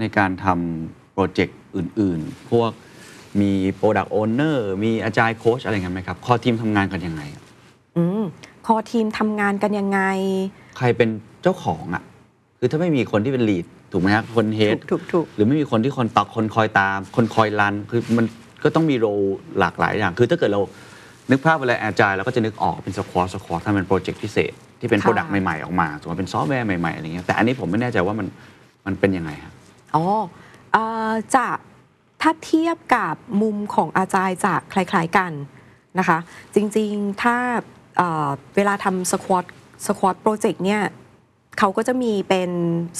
[0.00, 2.70] ในการทำ โปรเจกต์อื่น ๆ พวก
[3.40, 7.42] มี Product Owner มี Agile Coach อะไรเงี้ยไหมครับ core team ทำงานกันยังไงอะ
[7.96, 8.22] อืม
[8.66, 10.00] core team ทำงานกันยังไง
[10.78, 11.08] ใครเป็น
[11.42, 12.02] เจ้าของอะ
[12.58, 18.26] คือถ้าไม่มีคนที่เป็น lead ถูกไหมครับคน head ถูกถูก หรือไม่มีคนที่คน track คนคอยตาม คนคอยรัน คือมัน
[18.62, 19.20] ก็ต้องมี role
[19.58, 20.60] หลากหลายอย่าง คือถ้าเกิดเรา
[21.30, 28.26] นึกภาพเวลาแอร์จายเราก็จะนึกออกเป็น squad squad ถ้าเป็นโปรเจกต์พิเศษ ที่เป็นค่ะ โปรดักต์ใหม่ ๆ ออกมาสมมติเป็นซอฟต์แวร์ใหม่ ๆ อะไรเงี้ยแต่อันนี้ผมไม่แน่ใจว่ามัน
[28.86, 29.52] มันเป็นยังไงครับ
[29.94, 30.24] อ๋อเอ่อ
[31.36, 31.48] จะ
[32.22, 35.32] ถ้าเทียบกับมุมของอาจารย์จะคล้ายๆกัน
[35.98, 36.18] นะคะ
[36.54, 37.36] จริงๆถ้า
[37.96, 39.44] เอ่อเวลาทำ squad
[39.86, 40.82] squad โปรเจกต์เนี่ย
[41.58, 42.50] เขาก็จะมีเป็น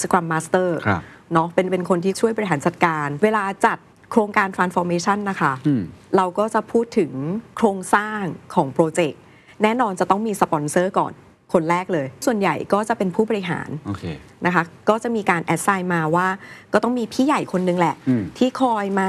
[0.01, 3.79] Scrum Master ครับเนาะเป็นเป็นคนที่ช่วยบริหารจัดการ เวลาจัด
[4.11, 5.83] โครงการ transformation นะคะอืม
[6.17, 7.13] เราก็จะพูดถึง
[7.57, 8.21] โครงสร้าง
[8.55, 9.21] ของโปรเจกต์
[9.63, 11.13] แน่นอนจะต้องมีสปอนเซอร์ก่อน
[11.53, 14.05] คนแรกเลย ส่วนใหญ่ก็จะเป็นผู้บริหารโอเค
[14.47, 16.27] นะคะก็จะมีการแอดไซน์มาว่า
[16.73, 19.09] ก็ต้องมีพี่ใหญ่คนนึงแหละอืมที่คอยมา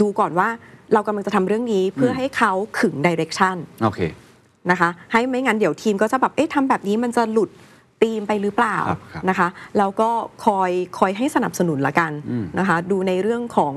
[0.00, 0.48] ดูก่อนว่า
[0.92, 4.00] เรากำลังจะทำเรื่องนี้เพื่ออมให้เขาขึงดิเรกชันโอเค
[4.70, 7.50] นะคะให้ไม่งั้นเดี๋ยวทีมก็จะแบบเอ๊ะทำแบบนี้มันจะหลุด
[8.02, 9.48] ธีมไปหรือเปล่าครับครับนะคะ
[9.78, 10.10] แล้วก็
[10.44, 13.74] คอยคอยให้สนับสนุนละกันอืมนะคะดูในเรื่องของ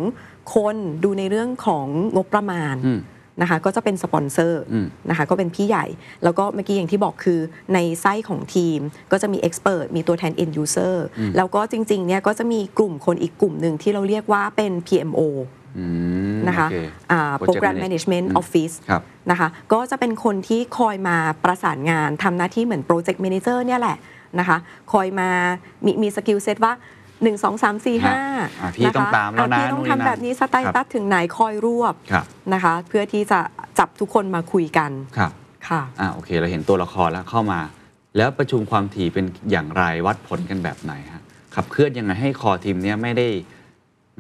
[0.56, 3.00] คนดูในเรื่องของงบประมาณอืม
[3.42, 5.86] นะคะก็จะเป็นสปอนเซอร์อืมนะคะก็เป็นพี่ใหญ่
[6.24, 7.40] แล้วก็เมื่อกี้อย่างที่บอกคือ
[7.74, 8.80] ในไส้ของทีม
[9.12, 15.22] ก็จะมี Expert มีตัวแทน End User อืมแล้วก็จริงๆเนี่ยก็จะมีกลุ่มคนอีกกลุ่มหนึ่งที่เราเรียกว่าเป็น PMO
[15.78, 15.86] อื
[16.36, 16.78] มนะคะโอเค
[17.12, 23.98] อ่า Project Program Manage- Management อืม Office ครับนะคะก็จะเป็นคนที่คอยมาประสานงานทำหน้าที่เหมือน Project Manager เนี่ยแหละ
[24.40, 24.58] นะคะ
[24.92, 25.30] คอยมา
[25.86, 26.74] มีมี skill set ว่า
[27.24, 28.08] 1 2 3 4 5
[28.62, 33.40] อะพี่ต้องตามแล้วนะพี่ต้องนู่นนี่นั่นทำแบบนี้ status ครับถึงไหนคอยรวบครับ นะคะ เพื่อที่จะ
[33.80, 35.32] จับทุกคนมาคุยกันครับ
[35.70, 37.60] ค่ะ อ่าโอเค เราเห็นตัวละครแล้วเข้ามา
[38.18, 41.22] แล้วประชุมความถี่เป็นอย่างไรวัดผลกันแบบไหนฮะ
[41.56, 43.28] ขับเคลื่อนยังไงให้คอทีมเนี้ยไม่ได้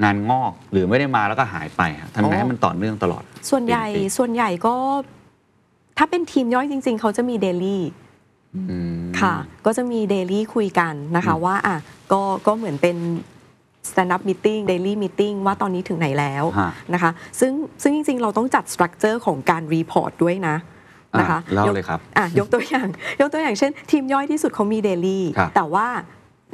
[0.04, 4.76] งานงอกหรือไม่ได้มาแล้วก็หายไปฮะทำยังไงอ๋อให้มันต่อเนื่องตลอด ส่วนใหญ่เป็นปีส่วนใหญ่ก็
[5.98, 8.05] ถ้าเป็นทีมย่อยจริง ๆ เขาจะมีเดลี่อืม
[9.22, 11.78] ค่ะ ก็จะมีเดลี่คุยกันนะคะว่าอะ
[12.12, 12.98] ก็ก็เหมือนเป็น
[13.90, 20.56] stand up meeting daily meeting ว่าตอนนี้ถึงไหนแล้วฮะนะคะ ซึ่งซึ่งจริง ๆ เราต้องจัด structure ของการ report ด้วยนะ
[21.20, 22.88] นะคะอะเล่าเลยครับอะยกตัวอย่าง
[23.22, 25.88] ยกตัวอย่างเช่น ทีมย่อยที่สุดเขามี daily ครับแต่ว่า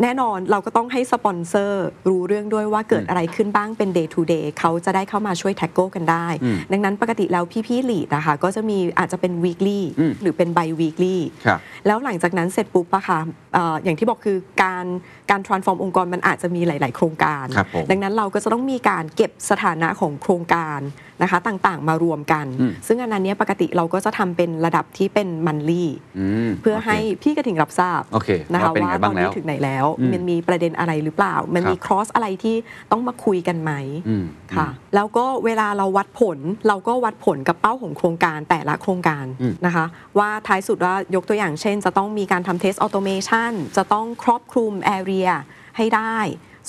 [0.03, 13.19] แน่นอนเราก็ต้องให้สปอนเซอร์รู้เรื่องด้วยว่าเกิดอืมอะไรขึ้นบ้างเป็น day to day เขาจะได้เข้ามาช่วย tackle กันได้อืมดังนั้นปกติแล้วพี่ๆ lead นะคะก็จะมีอาจจะเป็น weekly อืมหรือเป็น bi weekly ครับแล้วหลังจากนั้นเสร็จปุ๊บอะค่ะ
[13.53, 14.85] เอ่ออย่างที่บอกคือการ
[15.31, 20.79] การ transform องค์กรมันอาจจะมีหลาย ๆ โครงการครับผมดังนั้นเราก็จะต้องมีการเก็บสถานะของโครงการ
[21.21, 32.55] นะคะต่างๆ มารวมกันอืมซึ่งอันนั้นเนี้ยปกติเราก็จะทำเป็นระดับที่เป็น monthly เพื่อให้พี่กระทิงรับทราบโอเคนะคะว่าเป็นว่าไงตบ้างแล้นี้ถึงไหนแล้วอืมมันมีประเด็นอะไรหรือเปล่า มันมีครับ cross อะไรที่
[32.91, 33.71] ต้องมาคุยกันไหม
[34.07, 34.23] อืม
[34.55, 39.85] ค่ะ แล้วก็เวลาเราวัดผลเราก็วัดผลกับเป้าของโครงการแต่ละโครงการอืมนะคะ
[40.19, 45.29] ว่าท้ายสุดว่ายกตัวอย่างเช่น จะต้องมีการทำ test automation จะต้องครอบคลุม Area
[45.77, 46.17] ให้ได้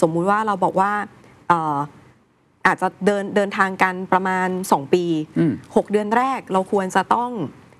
[0.01, 0.93] สมมุติว่าเราบอกว่า
[1.49, 5.05] เอ่ออาจจะเดินเดินทางกันประมาณ 2 ปี
[5.39, 7.31] อืม6เดือนแรกเราควรจะต้อง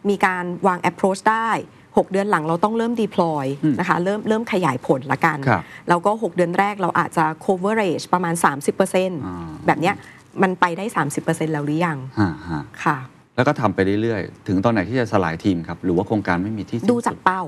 [0.09, 1.51] มีการวาง approach ได้
[1.83, 8.35] 6 เดือนหลังเราต้องเริ่ม deploy อืมนะคะเริ่มเริ่มขยายผลละกันครับแล้วก็ 6 เดือนแรกเราอาจจะ coverage ประมาณ
[9.01, 9.95] 30%แบบเนี้ย
[10.43, 10.85] มันไปได้
[11.21, 12.99] 30%แล้วหรือยังฮะฮะค่ะ
[13.37, 17.43] แล้วก็ทำไปเรื่อยๆ ถึงตอนไหนที่จะสลายทีมครับ หรือว่าโครงการไม่มีที่สิ้นดูจากสุเป้า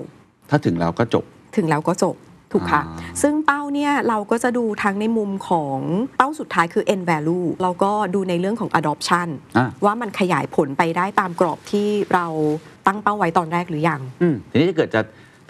[0.51, 1.25] ถ้าถึงแล้วก็จบ
[1.57, 2.15] ถึงแล้วก็จบ
[2.55, 5.79] ถูกค่ะอ่าซึ่งเป้าเนี่ยเราก็จะดูทั้งในมุมของ
[6.19, 12.27] เป้าสุดท้ายคือ end value เราก็ดูในเรื่องของ adoption อะว่ามันขยายผลไปได้ตามกรอบที่เรา
[12.87, 15.01] ตั้งเป้าไว้ตอนแรกหรือยังอืมทีนี้ถ้าเกิดจะ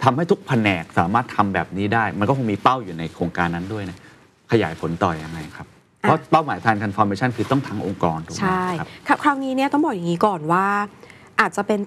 [0.03, 3.97] ทำให้ทุกแผนกสามารถทำแบบนี้ได้ มันก็คงมีเป้าอยู่ในโครงการนั้นด้วยนะ
[4.51, 5.67] ขยายผลต่อยังไงครับ
[6.01, 10.65] เพราะเป้าหมายทาง transformation คือต้องทั้งองค์กรถูกไหมใช่ครับครับคราวนี้เนี่ยต้องบอกอย่างนี้ก่อนว่า
[11.39, 11.79] อาจจะเป็น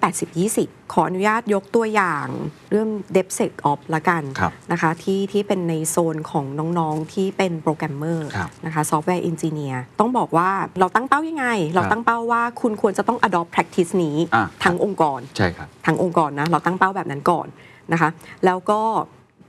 [0.42, 2.26] 80-20 ขออนุญาตยกตัวอย่าง
[2.70, 6.44] เรื่อง DevSecOps ละกันครับนะคะที่ที่เป็นในโซนของ
[6.78, 17.46] น้องๆที่เป็นโปรแกรมเมอร์ครับนะคะ software engineer ต้องบอกว่าเราตั้งเป้ายังไง เราตั้งเป้าว่าคุณควรจะต้อง adopt practice นี้อะทั้งองค์กรใช่ครับทั้งองค์กรนะเราตั้งเป้าแบบนั้นก่อน
[17.92, 18.11] นะคะ
[18.44, 18.80] แล้วก็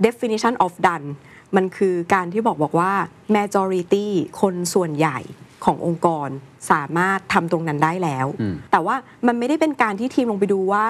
[0.05, 1.07] definition of done
[1.55, 2.91] มันคือการที่บอกบอกว่า
[3.35, 4.07] majority
[4.41, 5.19] คนส่วนใหญ่
[5.65, 6.30] ขององค์กร
[6.72, 8.95] สามารถทำตรงนั้นได้แล้วอืมแต่ว่า
[9.28, 10.84] มันไม่ได้เป็นการที่ทีมลงไปดูว่า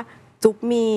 [0.43, 0.87] จุ๊บมี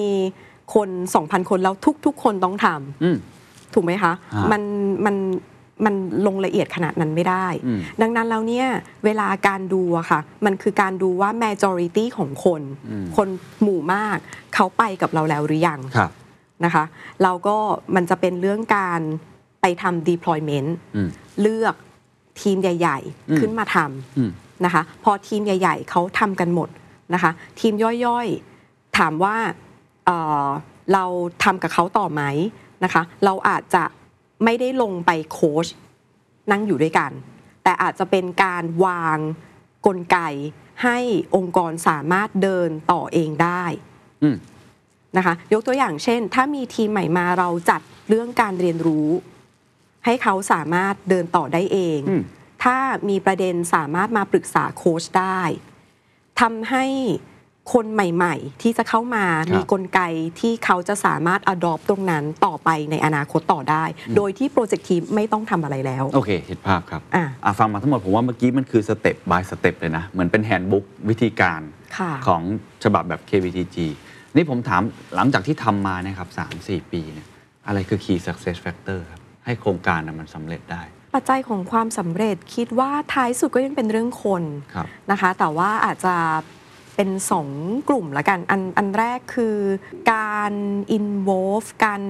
[0.75, 1.75] คน2,000คนแล้ว
[2.07, 2.67] ทุก ๆ คนต้องท
[3.03, 4.63] อืมำถูกไหมคะฮะมัน
[5.07, 5.17] มัน
[5.85, 5.95] มัน
[6.27, 8.67] ลงละเอียดขนาดนั้นไม่ได้อืมดังนั้นแล้วเนี่ย
[9.05, 13.29] เวลาการดูอะค่ะ มันคือการดูว่า majority ของคนอืมคน
[13.63, 14.19] หมู่มาก
[14.55, 16.11] เขาไปกับเราแล้วหรือยังครับ
[16.65, 16.85] นะคะ
[17.23, 17.57] เราก็
[17.95, 19.01] มันจะเป็นเรื่องการ
[19.61, 21.09] ไปทำ deployment อืม
[21.41, 21.75] เลือก
[22.41, 22.99] ทีมใหญ่
[23.31, 26.69] อืมๆขึ้นมาทอืมำนะคะ พอทีมใหญ่ ๆเขาทำกันหมด
[27.15, 27.75] นะคะ ทีม
[28.07, 29.37] ย่อยๆถามว่า
[30.07, 30.47] เอ่อ
[30.93, 31.05] เรา
[31.43, 32.23] ทำกับเขาต่อไหม
[32.85, 33.85] นะคะ เราอาจจะ
[34.45, 35.67] ไม่ได้ลงไปโค้ช
[36.51, 37.11] นั่งอยู่ด้วยกัน
[37.63, 39.19] แต่อาจจะเป็นการวาง
[39.87, 40.19] กลไก
[40.85, 40.99] ให้
[41.37, 43.65] องค์กรสามารถเดินต่อเองได้
[44.23, 44.37] อืม
[45.17, 49.09] นะคะ ยกตัวอย่างเช่น ถ้ามีทีมใหม่มาเราจัดเรื่องการเรียนรู้
[50.05, 52.23] ให้เขาสามารถเดินต่อได้เองอืม
[52.65, 55.41] ถ้ามีประเด็นสามารถมาปรึกษาโค้ชได้
[56.41, 56.85] ทำให้
[57.73, 60.01] คนใหม่ๆ ที่จะเข้ามาครับมีกลไก
[60.41, 63.85] ที่เขาจะสามารถ adopt ตรงนั้นต่อไปในอนาคตต่อได้
[64.17, 71.61] โดยที่โปรเจกต์ทีมไม่ต้องทำอะไรแล้ว โอเคเห็นภาพครับอะอะฟังมาทั้งหมดผมว่าเมื่อกี้มันคือสเต็ป by สเต็ปเลยนะ เหมือนเป็น handbook วิธีการ
[71.99, 72.43] ค่ะของ
[72.85, 73.77] ฉบับแบบ KBTG
[74.37, 74.83] นี่ผมถาม
[75.17, 76.29] หลังจากที่ทำมาเนะครับ
[76.61, 77.27] 3-4ปีเนี่ย
[77.67, 80.83] อะไรคือ key success factor ครับ ให้โครงการน่ะมันสำเร็จได้
[81.15, 84.43] ปัจจัยของความสำเร็จคิดว่าท้ายสุดก็ยังเป็นเรื่องคน
[84.75, 86.15] ครับนะคะ แต่ว่าอาจจะ
[86.97, 87.49] เป็นสอง
[87.89, 89.57] กลุ่มละกันอันอันแรกคือ
[90.13, 90.53] การ
[90.99, 92.01] involve การ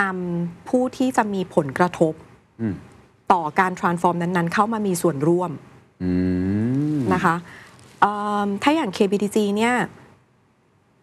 [0.00, 2.14] นำผู้ที่จะมีผลกระทบ
[2.60, 2.74] อืม
[3.32, 5.50] ต่อการ transform นั้นๆ เข้ามามีส่วนร่วม
[6.02, 6.12] อื
[6.96, 7.34] มนะคะ
[8.00, 8.14] เอิ่
[8.46, 9.74] มถ้าอย่าง KBTG เนี่ย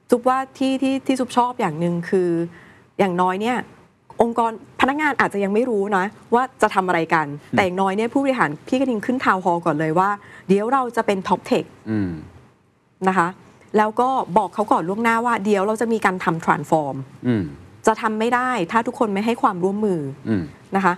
[0.09, 2.29] จุบว่าที่ที่ที่จุบชอบอย่างหนึ่งคือ
[2.99, 3.57] อย่างน้อยเนี่ย
[4.21, 4.51] องค์กร
[4.81, 10.09] พนักงานอาจจะยังไม่รู้นะ ว่าจะทำอะไรกัน แต่อย่างน้อยเนี่ยผู้บริหารพี่กระทิงขึ้น town hall ก่อนเลยว่า
[10.47, 12.11] เดี๋ยวเราจะเป็น top tech อืม
[13.07, 13.27] นะคะ
[13.77, 16.95] แล้วก็บอกเขาก่อนล่วงหน้าว่า เดี๋ยวเราจะมีการทำ transform
[17.27, 17.43] อืม
[17.87, 20.43] จะทำไม่ได้ถ้าทุกคนไม่ให้ความร่วมมืออืม
[20.75, 20.93] นะคะ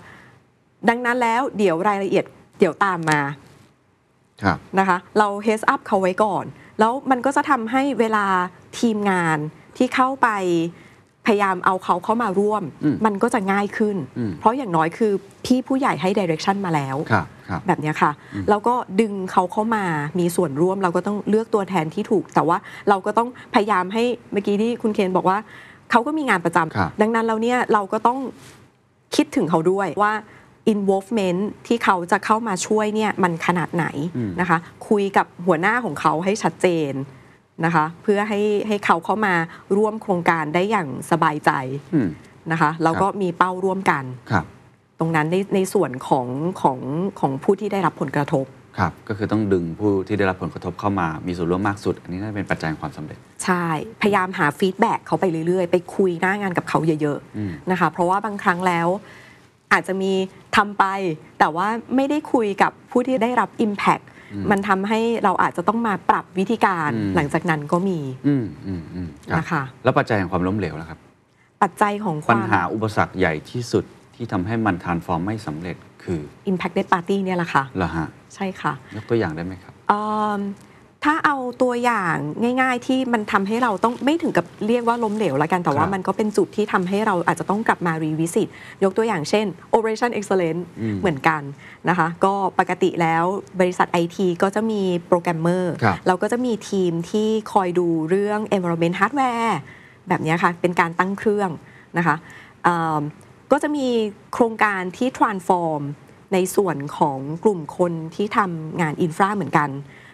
[0.90, 2.26] ดังนั้นแล้วเดี๋ยวรายละเอียด
[2.60, 3.20] เดี๋ยวตามมา
[4.44, 6.46] ครับนะคะ เรา heads up เขาไว้ก่อน
[6.80, 8.26] แล้วมันก็จะทำให้เวลา
[8.80, 9.38] ทีมงาน
[9.78, 10.30] ที่เข้าไป
[11.26, 15.12] พยายามเอาเขาเข้ามาร่วมอืมมันก็จะง่ายขึ้นอืมเพราะอย่างน้อยคือ
[15.46, 18.12] พี่ผู้ใหญ่ให้ direction มาแล้วครับคครับแบบเนี้ยค่ะ
[18.50, 19.84] แล้วก็ดึงเขาเข้ามา
[20.20, 22.58] มีส่วนร่วม เราก็ต้องเลือกตัวแทนที่ถูก แต่ว่า
[22.90, 25.38] เราก็ต้องพยายามให้เมื่อกี้ที่คุณเคนบอกว่า
[25.92, 28.20] เขาก็มีงานประจำครับดังนั้นเราเนี่ยเราก็ต้อง
[29.16, 30.14] คิดถึงเขาด้วยว่า
[30.74, 33.86] involvement ที่เขาจะเข้ามาช่วยเนี่ยมันขนาดไหน
[34.42, 34.58] นะคะ
[34.90, 36.94] คุยกับหัวหน้าของเขาให้ชัดเจน
[37.66, 39.34] นะคะ เพื่อให้ให้เขาเข้ามา
[39.78, 41.52] ร่วมโครงการได้อย่างสบายใจ
[41.94, 42.10] อืม
[42.52, 44.46] นะคะแล้วก็มีเป้าร่วมกันครับ
[45.00, 46.28] ตรงนั้นในในส่วนของ
[46.62, 46.80] ของ
[47.20, 48.46] ของผู้ที่ได้รับผลกระทบ
[48.80, 53.66] ครับก็คือต้องดึงผู้ที่ได้รับผลกระทบเข้ามามีส่วนร่วมมากสุด อันนี้น่าจะเป็นปัจจัยของความสำเร็จ ใช่
[54.02, 58.88] พยายามหา feedback เขาไปเรื่อยๆ ไปคุยหน้างานกับเขาเยอะอืมๆนะคะ เพราะว่าบางครั้งแล้ว
[59.74, 60.14] อาจจะมี
[60.56, 60.86] ทำไป
[61.40, 64.04] แต่ว่าไม่ได้คุยกับผู้ที่ได้รับ Impact
[64.52, 71.00] มันทำให้เราอาจจะต้องมาปรับวิธีการอืมหลังจากนั้นก็มีอืมอืมอืมรับนะคะแล้วปัจจัยแห่งความล้มเหลวล่ะครับ
[71.62, 73.84] ปัจจัยของความปัญหาอุปสรรคใหญ่ที่สุด
[74.16, 80.04] ที่ทำให้มัน transform ไม่สำเร็จคือ Impact ในปาร์ตี้เนี่ยแหละค่ะเหรอฮะใช่ค่ะ ยกตัวอย่างได้ไหมครับเอิ่
[80.40, 80.42] ม
[81.06, 82.16] ถ้าเอาตัวอย่าง
[82.62, 88.48] ง่าย ๆ ที่มันทำให้เราต้องไม่ถึงกับเรียกว่าล้มเหลวละกันแต่ว่าครับมันก็เป็นจุดที่ทำให้เราอาจจะต้องกลับมารีวิสิต
[88.84, 91.42] ยกตัวอย่างเช่น Operation Excellence อืมเหมือนกัน
[91.90, 93.24] นะคะก็ปกติแล้ว
[93.60, 99.54] บริษัท IT ก็จะมีโปรแกรมเมอร์ครับเราก็จะมีทีมที่คอยดูเรื่อง environment hardware
[100.08, 101.50] แบบเนี้ยค่ะเป็นการตั้งเครื่อง
[101.98, 102.16] นะคะ
[102.64, 103.02] เอิ่ม
[103.52, 103.88] ก็จะมี
[104.34, 105.82] โครงการที่ transform
[106.34, 109.70] ในส่วนของกลุ่มคนที่ทำงานอินฟราเหมือนกัน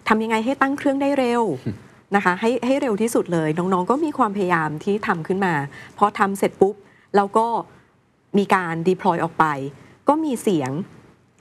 [0.07, 1.43] ทำยังไงให้ตั้งเครื่องได้เร็ว
[2.15, 5.53] นะคะให้ให้เร็วที่สุดเลย น้องๆ ก็มีความพยายามที่ทำขึ้นมา
[5.97, 6.75] พอทำเสร็จปุ๊บ
[7.15, 7.47] แล้วก็
[8.37, 9.45] มีการ deploy ออกไป
[10.07, 10.71] ก็มีเสียง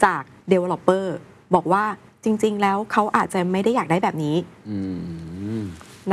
[0.05, 1.07] จาก developer
[1.55, 1.85] บอกว่า
[2.25, 4.37] จริง ๆ แล้วเขาอาจจะไม่ได้อยากได้แบบนี้
[4.71, 4.79] อื
[5.59, 5.63] ม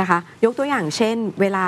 [0.00, 1.66] นะคะ ยกตัวอย่างเช่น เวลา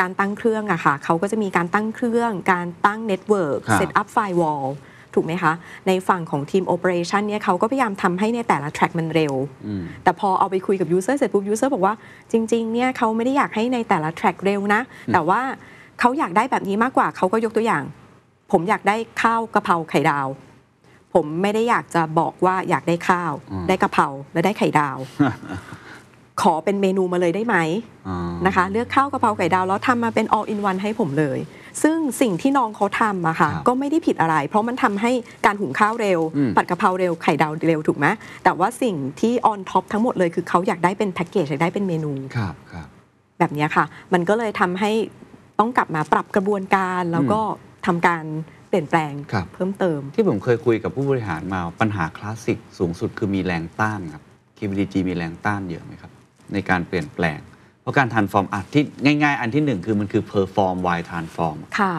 [0.00, 4.66] การตั้งเครื่องอะค่ะเขาก็จะมีการตั้งเครื่อง การตั้งเน็ตเวิร์กครับ set up firewall
[5.14, 5.52] ถูกไหมคะ
[5.86, 9.34] ในฝั่งของทีม operation เนี่ยเขาก็พยายามทำให้ในแต่ละ track มันเร็ว
[9.66, 11.94] อืมแต่พอเอาไปคุยกับ user เสร็จปุ๊บ user บอกว่า
[12.32, 14.80] จริงๆเนี่ยเขาไม่ได้อยากให้ในแต่ละ track เร็วนะ
[15.12, 15.40] แต่ว่า
[16.00, 17.82] เขาอยากได้แบบนี้มากกว่าเขาก็ยกตัวอย่าง
[18.52, 20.28] ผมอยากได้ข้าวกะเพราไข่ดาว
[21.14, 24.98] ผมไม่ได้อยากจะบอกว่าอยากได้ข้าวอืมได้กะเพราและได้ไข่ดาว
[26.42, 27.56] ขอเป็นเมนูมาเลยได้ไหม
[28.08, 31.38] อ๋อนะคะ เลือกข้าวกะเพราไก่ดาว แล้วทำมาเป็น all in one ให้ผมเลย
[31.82, 35.12] ซึ่งสิ่งที่น้องเขาทำอะค่ะครับก็ไม่ได้ผิดอะไร เพราะมันทำให้
[35.46, 38.06] การหุงข้าวเร็วอืมผัดกะเพราเร็วไข่ดาวเร็วถูกไหม
[38.44, 42.88] แต่ว่าสิ่งที่ on top ทั้งหมดเลยคือเขาอยากได้เป็นแพ็กเกจอยากได้เป็นเมนูครับครับ
[43.38, 44.90] แบบเนี้ยค่ะ มันก็เลยทำให้
[45.58, 47.40] ต้องกลับมาปรับกระบวนการแล้วก็
[47.86, 48.24] ทำการ
[48.68, 54.22] เปลี่ยนแปลงครับเพิ่มเติม ที่ผมเคยคุยกับผู้บริหารมาปัญหาคลาสสิกสูงสุดคือมีแรงต้านครับ
[54.58, 56.12] KBTG มีแรงต้านเยอะไหมครับ
[56.52, 57.38] ในการเปลี่ยนแปลง
[57.82, 61.94] เพราะการ transform อะที่ง่าย ๆ อันที่หนึ่งคือมันคือ perform while transform ค่ะ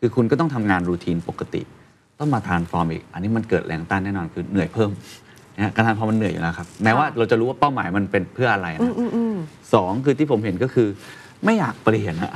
[0.00, 1.62] คือคุณก็ต้องทำงาน routine ปกติ
[2.18, 4.90] ต้องมา transform อีก อันนี้มันเกิดแรงต้านแน่นอนคือเหนื่อยเพิ่ม
[5.56, 9.36] นะฮะการ transform มันเหนื่อยอยู่แล้วครับแม้ว่าเราจะรู้ว่าเป้าหมายมันเป็นเพื่ออะไรนะอืมอืมอืม
[9.74, 10.88] สองคือที่ผมเห็นก็คือ
[11.44, 12.32] ไม่อยากเปลี่ยนอะ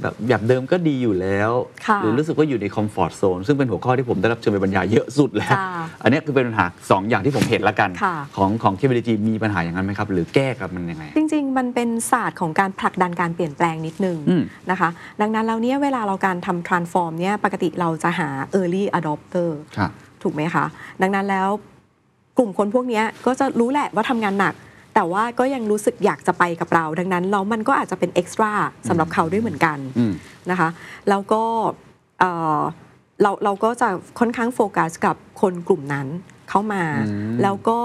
[0.00, 1.50] แบบแบบเดิมก็ดีอยู่แล้ว
[1.86, 5.66] ค่ะหรือรู้สึกว่าอยู่ใน comfort zone ซึ่งเป็นหัวข้อที่ผมได้รับเชิญไปบรรยายเยอะสุดแล้วค่ะ
[6.02, 14.88] อันนี้คือเป็นปัญหาสองอย่างที่ผมเห็นละกัน ค่ะ ของของ KBDG มีปัญหาอย่างนั้นไหมครับ หรือแก้กับมันยังไง จริง ๆ มันเป็นศาสตร์ของการผลักดันการเปลี่ยนแปลงนิดนึงอืม นะคะ
[15.20, 18.28] ดังนั้นแล้วเนี่ยเวลาเราการทำ transform เนี่ยปกติเราจะหา
[18.58, 19.90] early adopter ครับ
[20.22, 20.64] ถูกไหมคะ
[21.02, 21.48] ดังนั้นแล้ว
[22.38, 24.54] กลุ่มคนพวกเนี้ยก็จะรู้แหละว่าทำงานหนัก
[24.94, 28.52] แต่ว่าก็ยังรู้สึกอยากจะไปกับเรา ดังนั้นแล้วมันก็อาจจะเป็น extra
[28.88, 30.12] สำหรับเขาด้วยเหมือนกันอืม
[30.50, 30.68] นะคะ
[31.08, 31.42] แล้วก็
[32.20, 32.60] เอ่อ
[33.22, 36.06] เราเราก็จะค่อนข้างโฟกัสกับคนกลุ่มนั้น
[36.50, 37.80] เข้ามาอืมแล้วก็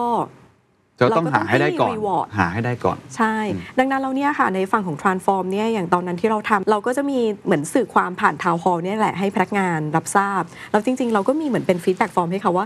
[0.99, 3.35] จะต้องหาให้ได้ก่อนเราก็ต้องให้ reward หาให้ได้ก่อน ใช่
[3.79, 10.41] ดังนั้นเราเนี่ยค่ะในฝั่งของ transform เนี่ยอย่างตอนนั้นที่เราทำเราก็จะมีเหมือนสื่อความผ่าน town hall เนี่ยแหละให้พนักงานรับทราบ
[10.71, 12.65] แล้วจริง ๆ เราก็มีเหมือนเป็น feedback form ให้เขาว่า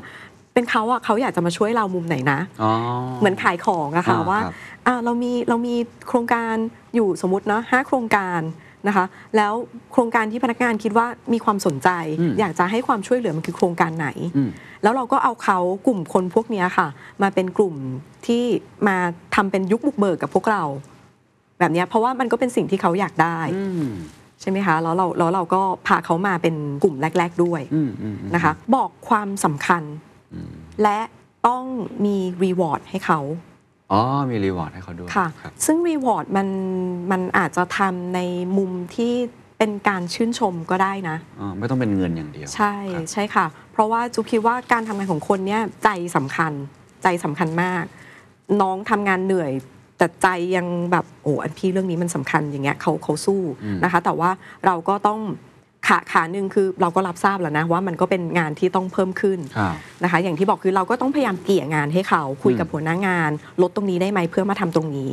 [0.54, 2.72] เป็นเขาอะเขาอยากจะมาช่วยเรามุมไหนนะอ๋อ
[3.20, 4.54] เหมือนขายของอะค่ะอ่าว่าครับ
[4.88, 5.76] อ่าเรามีเรามี
[6.08, 6.56] โครงการ
[6.96, 8.42] อยู่สมมติเนาะห้าโครงการ
[8.88, 9.06] นะคะ
[9.38, 9.54] แล้ว
[9.92, 11.90] โครงการที่พนักงานคิดว่ามีความสนใจ
[12.40, 14.50] อยากจะให้ความช่วยเหลือมันคือโครงการไหนอืม
[14.84, 16.88] แล้วเราก็เอาเขากลุ่มคนพวกเนี้ยค่ะ
[17.22, 17.76] มาเป็นกลุ่ม
[18.28, 18.44] ที่
[18.88, 18.98] มา
[19.36, 20.64] ทำเป็นยุคบุกเบิกกับพวกเรา
[21.60, 23.88] แบบเนี้ยเพราะว่ามันก็เป็นสิ่งที่เขาอยากได้อืม
[24.42, 30.13] ใช่ไหมคะแล้วเราแล้วเราก็พาเขามาเป็นกลุ่มแรก ๆด้วยอืมอืมอืมนะคะ บอกความสำคัญอืม
[30.84, 31.00] และ
[31.48, 31.64] ต้อง
[32.06, 33.20] มี reward ให้เขา
[33.92, 36.48] อ๋อ มี reward ให้เขาด้วยค่ะครับซึ่ง reward มัน
[37.12, 38.20] มันอาจจะทำใน
[38.58, 39.14] มุมที่
[39.58, 46.52] เป็นการชื่นชมก็ได้นะอ๋อไม่ต้องเป็นเงินอย่างเดียว ใช่ครับใช่ค่ะ เพราะว่าจุคิดว่าการทำงานของคนเนี่ยใจสำคัญ
[47.04, 47.84] ใจสำคัญมาก
[48.62, 49.52] น้องทำงานเหนื่อย
[49.98, 53.42] แต่ใจยังแบบโอ้อันพี่เรื่องนี้มันสำคัญอย่างเงี้ยเขาเขาสู้
[53.84, 54.30] นะคะ แต่ว่า
[54.66, 55.20] เราก็ต้อง
[55.88, 65.12] ขาขาหนึ่งคือเราก็รับทราบแล้วนะว่ามันก็เป็นงานที่ต้องเพิ่มขึ้นครับนะคะ อย่างที่บอกคือเราก็ต้องพยายามเกลี่ยงานให้เขาคุยกับอืมหัวหน้างาน ลดตรงนี้ได้ไหมเพื่อมาทำตรงนี้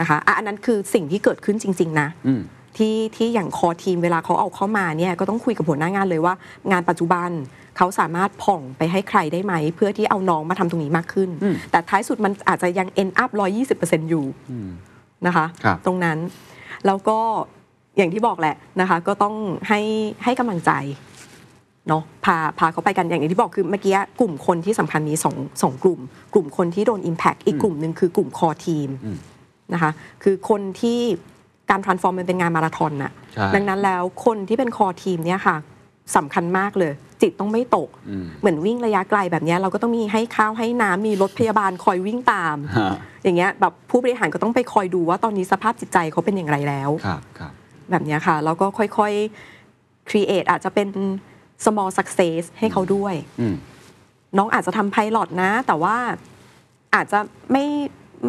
[0.00, 2.42] นะคะอะอันนั้นคือสิ่งที่เกิดขึ้นจริง ๆ นะอืม
[2.76, 6.34] ที่ที่อย่างคอทีมเวลาเขาเอาเข้ามาเนี่ยก็ต้องคุยกับหัวหน้างานเลยว่า
[6.72, 7.30] งานปัจจุบัน
[7.76, 13.30] เขาสามารถผ่องไปให้ใครได้ไหม เพื่อที่เอาน้องมาทำตรงนี้มากขึ้นอืมแต่ท้ายสุดมันอาจจะยัง end up
[13.70, 14.70] 120%อยู่อืม
[15.26, 16.18] นะคะครับตรงนั้น
[16.86, 17.18] แล้วก็
[17.98, 19.34] อย่างที่บอกแหละนะคะ ก็ต้อง
[19.68, 19.80] ให้
[20.24, 20.72] ให้กำลังใจ
[21.88, 26.00] เนาะพาพาเขาไปกันอย่างที่บอกคือเมื่อกี้กลุ่มคนที่สำคัญมีสองสองกลุ่ม
[26.34, 29.18] กลุ่มคนที่โดน Impact อีกกลุ่มหนึ่งคือกลุ่มคอทีมอืม
[29.72, 29.90] นะคะ
[30.22, 30.98] คือคนที่
[31.70, 35.56] การ transform มันเป็นงานมาราธอนน่ะใช่ดังนั้นแล้วคนที่เป็นคอทีมเนี่ยค่ะ
[36.16, 42.92] สำคัญมากเลย จิตต้องไม่ตกอืมเหมือนวิ่งระยะไกลแบบเนี้ยเราก็ต้องมีให้ข้าวให้น้ำมีรถพยาบาลคอยวิ่งตามฮะ
[43.24, 47.52] อย่างเงี้ยแบบผู้บริหารก็ต้องไปคอยดูว่าตอนนี้สภาพจิตใจเขาเป็นอย่างไรแล้วครับครับ
[47.90, 50.88] แบบเนี้ยค่ะ แล้วก็ค่อยๆ create อาจจะเป็น
[51.64, 53.54] small success ให้เขาด้วยอืม
[54.38, 55.96] น้องอาจจะทำไพลอตนะ แต่ว่า
[56.94, 57.18] อาจจะ
[57.52, 57.64] ไม่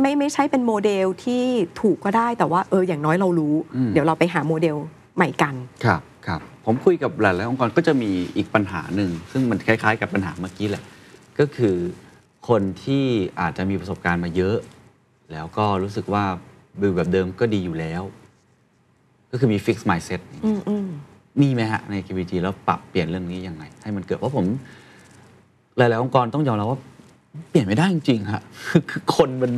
[0.02, 1.43] ไม่ไม่ใช่เป็นโมเดลที่
[1.82, 4.78] ถูกก็ได้แต่ว่าเอออย่างน้อยเรารู้อืมเดี๋ยวเราไปหาโมเดล
[5.15, 10.84] ใหม่กัน ครับครับผมคุยกับหลายๆองค์กรก็จะมีอีกปัญหาหนึ่ง ซึ่งมันคล้าย ๆ กับปัญหาเมื่อกี้แหละ
[11.39, 11.76] ก็คือ
[12.50, 13.06] คนที่
[13.41, 14.58] อาจจะมีประสบการณ์มาเยอะ
[15.32, 16.24] แล้วก็รู้สึกว่า
[16.80, 18.02] บิวแบบเดิมก็ดีอยู่แล้ว
[19.32, 20.88] ก็คือมี fix mindset อืมอืม
[21.42, 24.46] มีไหมฮะใน KBTG แล้วปรับเปลี่ยนเรื่องนี้ยังไง ให้มันเกิดเพราะผม
[25.78, 26.80] หลายๆองค์กรต้องยอมรับว่า
[27.50, 29.52] เปลี่ยนไม่ได้จริงๆฮะคือคือคนมัน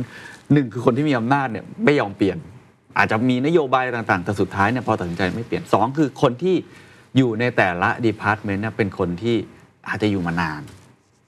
[0.52, 2.36] หนึ่งคือคนที่มีอำนาจเนี่ยไม่ยอมเปลี่ยน
[2.98, 6.56] อาจจะมีนโยบายต่าง ๆ แต่สุดท้ายเนี่ยพอตัดสินใจไม่เปลี่ยนสองคือคนที่
[7.16, 9.36] อยู่ในแต่ละ department เนี่ยเป็นคนที่
[9.88, 10.62] อาจจะอยู่มานาน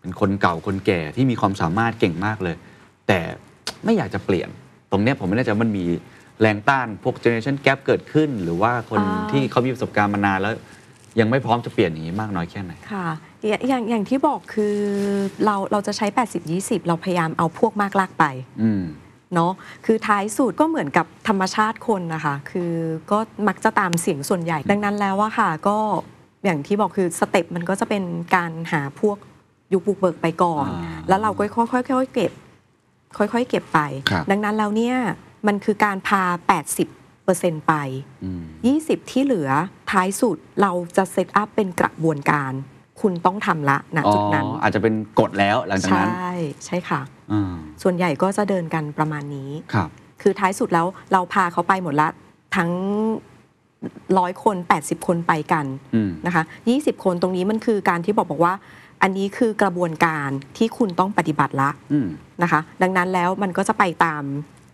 [0.01, 2.57] เป็นคนเก่าคนแก่ที่มีความสามารถเก่งมากเลย
[3.09, 3.21] แต่
[3.85, 4.49] ไม่อยากจะเปลี่ยน
[4.91, 5.87] ตรงเนี้ยผมไม่แน่ใจว่ามันมี
[6.40, 10.55] แรงต้านพวก generation gap เกิดขึ้น หรือว่าคนอ่า ที่เขามีประสบการณ์มานานแล้ว
[11.20, 13.09] ยังไม่พร้อมจะเปลี่ยนอย่างนี้มากน้อยแค่ไหน ค่ะ
[13.49, 14.77] อย่างอย่างอย่างที่บอกคือ
[15.44, 16.07] เราเราจะใช้
[16.47, 18.25] 80-20 เราพยายามเอาพวกมากลากไป
[18.62, 18.83] อืม
[19.35, 19.53] เนาะ
[19.87, 22.73] คือท้ายสุดก็เหมือนกับธรรมชาติคนนะคะ คือ
[23.11, 23.18] ก็
[23.49, 25.79] มักจะตามเสียงส่วนใหญ่ ดังนั้นแล้วว่าค่ะ ก็
[26.44, 28.03] อย่างที่บอกคือ step มันก็จะเป็น
[28.35, 29.16] การหาพวก
[29.73, 32.33] ยุคบุกเบิกไปก่อน อ่าแล้วเราก็ค่อยๆค่อยๆเก็บ
[33.18, 34.97] ค่อย ๆ เก็บไป ครับ ดังนั้นแล้วเนี่ย
[35.47, 36.23] มันคือการพา
[36.95, 37.75] 80%ไป
[38.25, 38.43] อืม
[38.79, 39.51] 20 ที่เหลือ
[39.91, 42.53] ท้ายสุดเราจะ set up เป็นกระบวนการ
[43.01, 46.11] คุณต้องทำละณอ๋อจุดนั้นอาจจะเป็นกฎแล้วหลังจากใช่นั้น
[46.67, 47.01] ใช่ค่ะ
[47.33, 47.53] อ่า
[47.83, 49.89] ส่วนใหญ่ก็จะเดินกันประมาณนี้ครับ
[50.23, 52.09] คือท้ายสุดแล้วเราพาเขาไปหมดละ
[52.57, 52.71] ทั้ง
[54.19, 56.43] ร้อยคน 80 คนไปกันอืมนะคะ
[56.75, 58.55] 20 คนตรงนี้มันคือการที่บอกบอกว่า
[59.03, 62.07] อันนี้คือกระบวนการที่คุณต้องปฏิบัติละอืม
[62.43, 64.23] นะคะ ดังนั้นแล้วมันก็จะไปตาม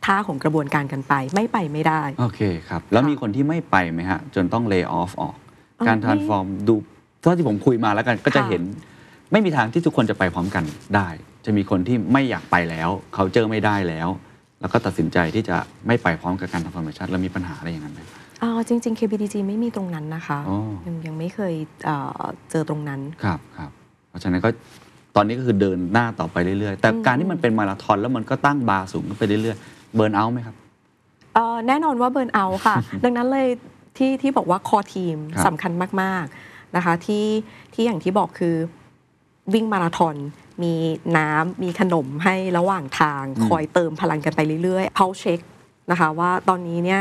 [0.04, 5.36] ท่าของกระบวนการกันไป ไม่ไปไม่ได้ โอเคครับ แล้วค่ะมีคนที่ไม่ไปไหมฮะ จนต้อง lay off ออก
[5.78, 6.74] อ๋อการไม่ transform ดู
[7.20, 8.62] เท่าที่ผมคุยมาแล้วกันก็จะค่ะเห็น
[9.32, 10.64] ไม่มีทางที่ทุกคนจะไปพร้อมกัน
[10.96, 11.08] ได้
[11.44, 14.08] จะมีคนที่ไม่อยากไปแล้ว เขาเจอไม่ได้แล้ว
[14.60, 18.00] แล้วก็ตัดสินใจที่จะไม่ไปพร้อมกับการ transformation แล้วมีปัญหาอะไรอย่างนั้นไหม
[18.42, 23.70] อ๋อจริง ๆ KBDG ไม่มีตรงนั้นนะคะอ๋อยังยังไม่เคยเอ่อเจอตรงนั้นครับครับ
[24.08, 24.48] เพราะฉะนั้นก็
[25.16, 30.56] ตอนนี้ก็คือเดินหน้าต่อไปเรื่อยๆ แต่อืมการที่มันเป็นมาราธอนแล้วมันก็ตั้งบาร์สูงขึ้นไปเรื่อยๆ เบิร์นเอาท์ไหมครับ
[31.34, 33.48] เอ่อแน่นอนว่าเบิร์นเอาค่ะ ดังนั้นเลย
[33.96, 35.72] ที่ที่บอกว่าคอทีมครับสำคัญ
[36.02, 37.26] มาก ๆ นะคะ ที่
[37.74, 38.56] ที่อย่างที่บอกคือ
[39.54, 40.16] วิ่งมาราธอน
[40.62, 40.74] มี
[41.16, 45.40] น้ำมีขนมให้ระหว่างทาง คอยเติมพลังกันไปเรื่อยๆ pulse check
[45.90, 47.00] นะคะ ว่าตอนนี้เนี่ย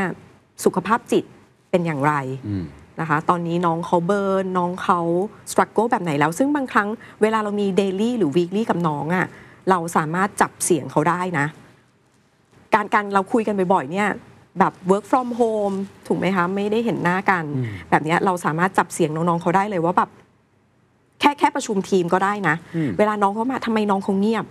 [0.64, 1.24] สุขภาพจิต
[1.70, 2.14] เป็นอย่างไร
[2.48, 2.64] อืม
[3.00, 5.00] นะคะ ตอนนี้น้องเขา burn น้องเขา
[5.50, 6.88] ส t รั g เกิลแบบไหนแล้ว ซึ่งบางครั้ง
[7.22, 9.26] เวลาเรามี daily หรือ weekly กับน้องอะ่ะ
[9.70, 11.46] เราสามารถจับเสียงเขาได้นะ
[12.74, 14.08] การการเราคุยกันบ่อยๆเนี่ย
[14.58, 17.44] แบบ work from home ถูกไหมคะไม่ได้เห็นหน้ากัน
[17.90, 20.10] แบบเนี้ยเราสามารถจับเสียงน้องๆเขาได้เลยว่าแบบ
[21.20, 24.44] แค่แค่ประชุมทีมก็ได้นะอืมเวลาน้องเขามาทำไมน้องเขาเงียบ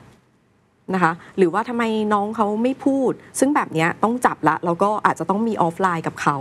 [0.93, 6.37] นะคะ หรือว่าทำไมน้องเขาไม่พูด ซึ่งแบบเนี้ยต้องจับละแล้วก็อาจจะต้องมีออฟไลน์กับเขา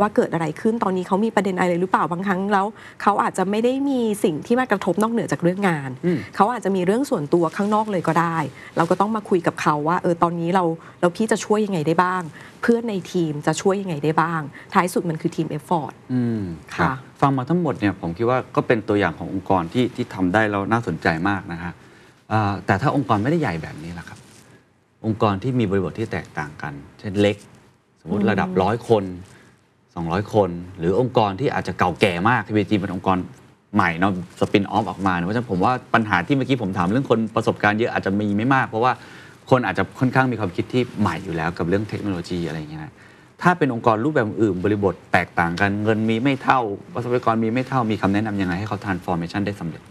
[0.00, 2.66] ว่าเกิดอะไรขึ้นตอนนี้เขามีประเด็นอะไรหรือเปล่าบางครั้งแล้ว
[3.02, 8.36] เขาอาจจะไม่ได้มีสิ่งที่มากระทบนอกเหนือจากเรื่องงานอืมเขาอาจจะมีเรื่องส่วนตัวข้างนอกเลยก็ได้
[8.76, 10.64] เราก็ต้องมาคุยกับเขาว่าเออตอนนี้เรา
[11.00, 12.22] เราพี่จะช่วยยังไงได้บ้าง
[12.62, 14.40] เพื่อนในทีมจะช่วยยังไงได้บ้าง
[14.74, 16.40] ท้ายสุดมันคือ team effortอืม
[16.76, 21.91] ค่ะรับฟังมาทั้งหมดเนี่ยผมคิดว่าก็เป็นตัวอย่างขององค์กรที่ที่ทำได้แล้วน่าสนใจมากนะฮะอ่า
[22.66, 24.18] แต่ถ้าองค์กรไม่ได้ใหญ่แบบนี้ล่ะครับ
[25.06, 27.36] องค์กรที่มีบริบทที่แตกต่างกัน เช่นเล็ก
[28.00, 29.04] สมมติระดับร้อยคน
[29.68, 33.18] 200 คน หรือองค์กรที่อาจจะเก่าแก่มากทีวีเป็นองค์กร
[33.74, 38.92] ใหม่เนาะ spin off ออกมาเนี่ยเพราะฉะนั้นผมว่าปัญหาที่เมื่อกี้ผมถามเรื่องคนประสบการณ์เยอะอาจจะมีไม่มาก เพราะว่า
[39.50, 42.92] คนอาจจะค่อนข้างมีความคิดที่ใหม่อยู่แล้วกับเรื่องเทคโนโลยีอะไรอย่างเงี้ยนะ
[43.42, 46.60] ถ้าเป็นองค์กรรูปแบบอื่นบริบทแตกต่างกันเงินมีไม่เท่า
[47.04, 49.82] ทรัพยากรมีไม่เท่ามีคำแนะนำยังไงให้เขา transformation ได้สำเร็จ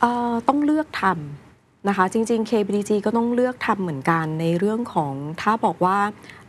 [0.00, 1.49] เอ่อต้องเลือกทำ
[1.88, 5.98] นะคะจริง ๆ KBDG ก็ต้องเลือกทำเหมือนกันในเรื่องของถ้าบอกว่า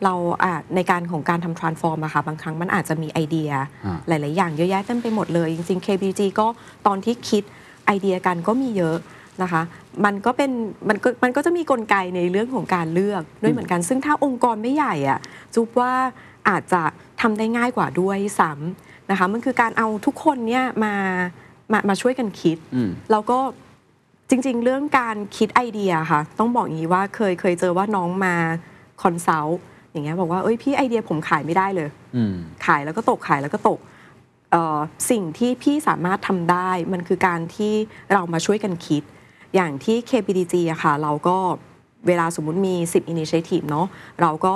[0.03, 0.13] เรา
[0.43, 3.51] อาจในการของการทำ transform อะค่ะบางครั้งมันอาจจะมีไอเดีย
[3.85, 6.47] อ่าหลาย ๆ อย่างเยอะแยะเต็มไปหมดเลย จริง ๆ KBDG ก็
[6.87, 7.43] ตอนที่คิด
[7.85, 8.97] ไอเดียกันก็มีเยอะ
[9.41, 9.61] นะคะ
[10.05, 10.51] มันก็เป็น
[10.89, 15.19] มันก็มันก็จะมีกลไกในเรื่องของการเลือกด้วยเหมือนกัน ซึ่งถ้าองค์กรไม่ใหญ่อะ
[15.55, 15.93] จุบว่า
[16.49, 16.81] อาจจะ
[17.21, 20.93] ทำได้ง่ายกว่าด้วยซ้ำนะคะมันคือการเอาทุกคนเนี่ยมา
[21.71, 23.39] มามาช่วยกันคิดอืมแล้วก็
[24.33, 28.35] จริง ๆ เรื่องการคิดไอเดียค่ะ ต้องบอกอย่างนี้ว่าเคยเคยเจอว่าน้องมา
[29.01, 29.59] คอนซัลท์
[29.91, 33.79] อย่างเงี้ยบอกว่าเอ้ยพี่ไอเดียผมขายไม่ได้เลยอืมขายแล้วก็ตกขายแล้วก็ตก
[34.51, 34.79] เอ่อ
[35.09, 37.73] สิ่งที่พี่สามารถทำได้มันคือการที่
[38.13, 39.03] เรามาช่วยกันคิด
[39.55, 41.37] อย่างที่ KPDG อะค่ะ เราก็
[42.07, 43.87] เวลาสมมุติมี 10 Initiative เนาะ
[44.21, 44.53] เราก็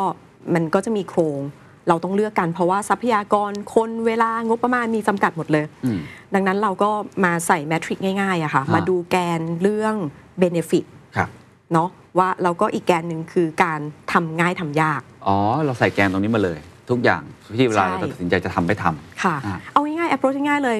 [0.54, 1.40] มันก็จะมีโครง
[1.88, 6.00] เราต้องเลือกกันเพราะว่าทรัพยากรคนเวลางบประมาณมีจำกัดหมดเลยอืม
[6.34, 6.90] ดังนั้นเราก็
[7.26, 9.96] มาใส่แมทริกง่ายๆอะค่ะฮะมาดูแกนเรื่อง
[10.42, 11.30] Benefit ครับ
[11.74, 13.80] เนาะว่าเราก็อีกแกนหนึ่งคือการ
[14.12, 16.60] ทำง่ายทำยาก อ๋อ เราใส่แกนตรงนี้มาเลย
[16.90, 17.24] ทุกอย่าง
[17.58, 20.78] ที่เวลาใช่เราตัดสินใจจะทำไม่ทำค่ะอ่าเอาง่ายๆ approach ง่ายๆเลย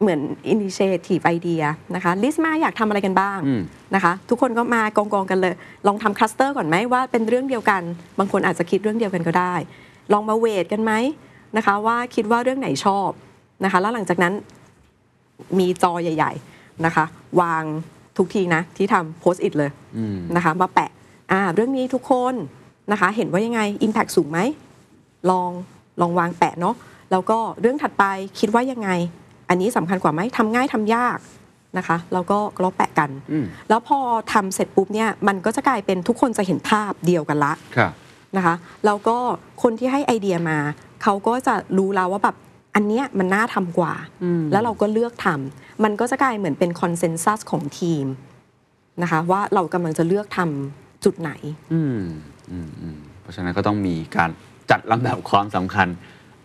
[0.00, 0.20] เหมือน
[0.54, 1.64] initiative idea
[1.94, 3.62] นะคะ list มาอยากทำอะไรกันบ้างอืม
[3.94, 5.54] นะคะ ทุกคนก็มากองๆกันเลย
[5.86, 7.82] ลองทำคลัสเตอร์ก่อนไหมว่าเป็นเรื่องเดียวกัน
[8.18, 9.54] บางคนอาจจะคิดเรื่องเดียวกันก็ได้
[10.12, 10.92] ลองมาเวทกันไหม
[11.56, 13.10] นะคะว่าคิดว่าเรื่องไหนชอบ
[13.64, 14.34] นะคะ แล้วหลังจากนั้น
[15.58, 17.04] มีจอใหญ่ ๆนะคะ
[17.40, 17.64] วาง
[18.16, 20.90] ทุกทีนะ ที่ทำโพสต์อิทเลยอืมนะคะ มาแปะ
[21.32, 22.34] อ่าเรื่องนี้ทุกคน
[22.92, 24.38] นะคะ เห็นว่ายังไง Impact สูงไหม
[25.30, 25.50] ลอง
[26.00, 26.74] ลองวางแปะเนาะ
[27.10, 28.04] แล้วก็เรื่องถัดไป
[28.38, 28.90] คิดว่ายังไง
[29.48, 31.18] อันนี้สำคัญกว่าไหมทำง่ายทำยาก
[31.78, 33.98] นะคะแล้วก็เราแปะกันอืมแล้วพอ
[34.32, 37.92] ทำเสร็จปุ๊บเนี่ยมันก็จะกลายเป็นทุกคนจะเห็นภาพเดียวกันละครับ
[38.36, 38.54] นะคะ
[38.86, 39.16] แล้วก็
[39.62, 40.58] คนที่ให้ไอเดียมา
[41.02, 42.36] เขาก็จะรู้แล้วว่าแบบ
[42.74, 43.94] อันเนี้ยมันน่าทำกว่า
[44.52, 48.06] แล้วเราก็เลือกทำมันก็จะกลายเหมือนเป็นคอนเซนแซสของทีม
[49.02, 51.30] นะคะ ว่าเรากำลังจะเลือกทำจุดไหน
[51.72, 52.00] อืม
[52.50, 54.30] อืมอืมเพราะฉะนั้นก็ต้องมีการ
[54.70, 55.88] จัดลำดับความสำคัญ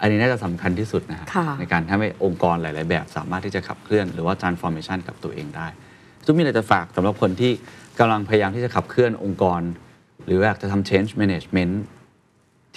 [0.02, 5.68] อันนี้น่าจะสำคัญที่สุดนะฮะค่ะในการทำให้องค์กรหลาย ๆ แบบสามารถที่จะขับเคลื่อนหรือว่า transformation กับตัวเองได้
[6.26, 7.52] จุ๊บมีอะไรจะฝากสำหรับคนที่
[8.00, 9.62] กำลังพยายามที่จะขับเคลื่อนองค์กร
[10.26, 11.74] หรืออยากจะทำ change management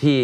[0.00, 0.18] ที่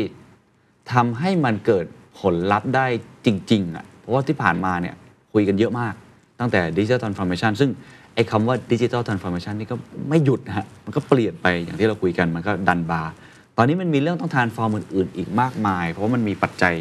[0.93, 1.87] ทำให้มันเกิด
[2.21, 2.87] ผลลัพธ์ได้
[3.27, 4.95] จริงๆอะเพราะว่าที่ผ่านมาเนี่ย
[5.33, 5.95] คุยกันเยอะมาก
[6.41, 7.71] ตั้งแต่ digital transformation ซึ่ง
[8.15, 9.77] ไอ้คำว่า digital transformation นี่ก็
[10.09, 13.13] ไม่หยุดนะฮะมันก็เปลี่ยนไปอย่างที่เราคุยกันมันก็ดันบาร์
[13.57, 16.75] ตอนนี้มันมีเรื่องต้อง transform อื่นๆ อีกมากมาย เพราะว่ามันมีปัจจัย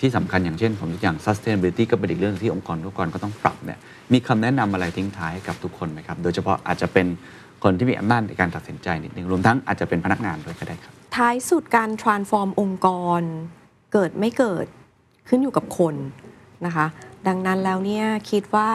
[0.00, 3.78] ที่สำคัญอย่างเช่นผมยกอย่าง sustainability ก็เป็นอีกเรื่องที่องค์กรทุกองค์กรก็ต้องปรับเนี่ย
[4.12, 7.06] มีคำแนะนำอะไรทิ้งท้ายให้กับทุกคนไหมครับ โดยเฉพาะอาจจะเป็น
[7.62, 12.88] คนที่มีอำนาจในการตัดสินใจนิดนึงรวมทั้งอาจจะเป็นพนักงานด้วยก็ได้ครับ ท้ายสุดการ transform องค์ก
[13.20, 13.22] ร
[13.92, 14.66] เกิดไม่เกิด
[15.28, 15.94] ขึ้นอยู่กับคน
[16.66, 16.86] นะคะ
[17.26, 18.72] ดังนั้นแล้วเนี่ยคิดว่า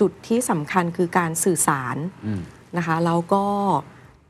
[0.00, 1.96] จุดที่สำคัญคือการสื่อสาร
[2.26, 2.40] อืม
[2.76, 3.44] นะคะแล้วก็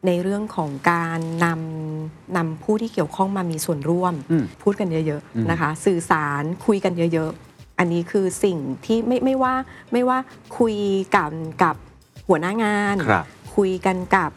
[0.06, 9.54] ในเรื่องของการนำนำผู้ที่เกี่ยวข้องมามีส่วนร่วมอืมพูดกันเยอะอืมๆนะคะ สื่อสารคุยกันเยอะๆ อันนี้คือสิ่งที่ไม่ไม่ว่า
[9.92, 10.18] ไม่ว่า
[10.58, 10.76] คุย
[11.16, 11.32] กัน
[11.62, 11.76] กับ
[12.28, 12.96] หัวหน้างาน
[13.56, 14.30] ครับคุยกันกับ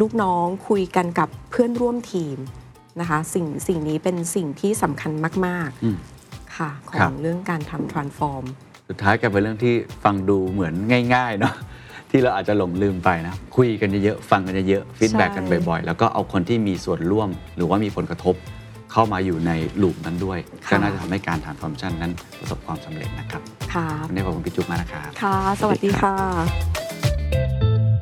[0.00, 2.36] ลูกน้อง คุยกันกับเพื่อนร่วมทีม
[3.00, 5.12] นะคะสิ่งสิ่งนี้เป็นสิ่งที่สำคัญ
[5.46, 5.96] มาก อืม
[6.26, 8.44] ๆ ค่ะขครัอบงเรื่องการทำ transform
[8.88, 10.74] สุดท้ายกลายเป็นเรื่องที่ฟังดูเหมือน
[11.14, 11.54] ง่ายๆเนาะ
[12.10, 18.34] ที่เราอาจจะหลงลืมไปนะ คุยกันเยอะๆฟังกันเยอะๆฟีดแบ็กกันบ่อยๆ แล้วก็เอาคนที่มีส่วนร่วม หรือว่ามีผลกระทบ
[18.92, 19.52] เข้ามาอยู่ใน
[19.82, 23.42] ลูปนั้นด้วย ค่ะ ก็น่าจะทำให้การทำฟังก์ชันนั้นประสบความสำเร็จนะครับ
[23.74, 27.67] ค่ะวันนี้ขอบคุณพี่จุ๊บมากนะครับ ค่ะ สวัสดีค่ะ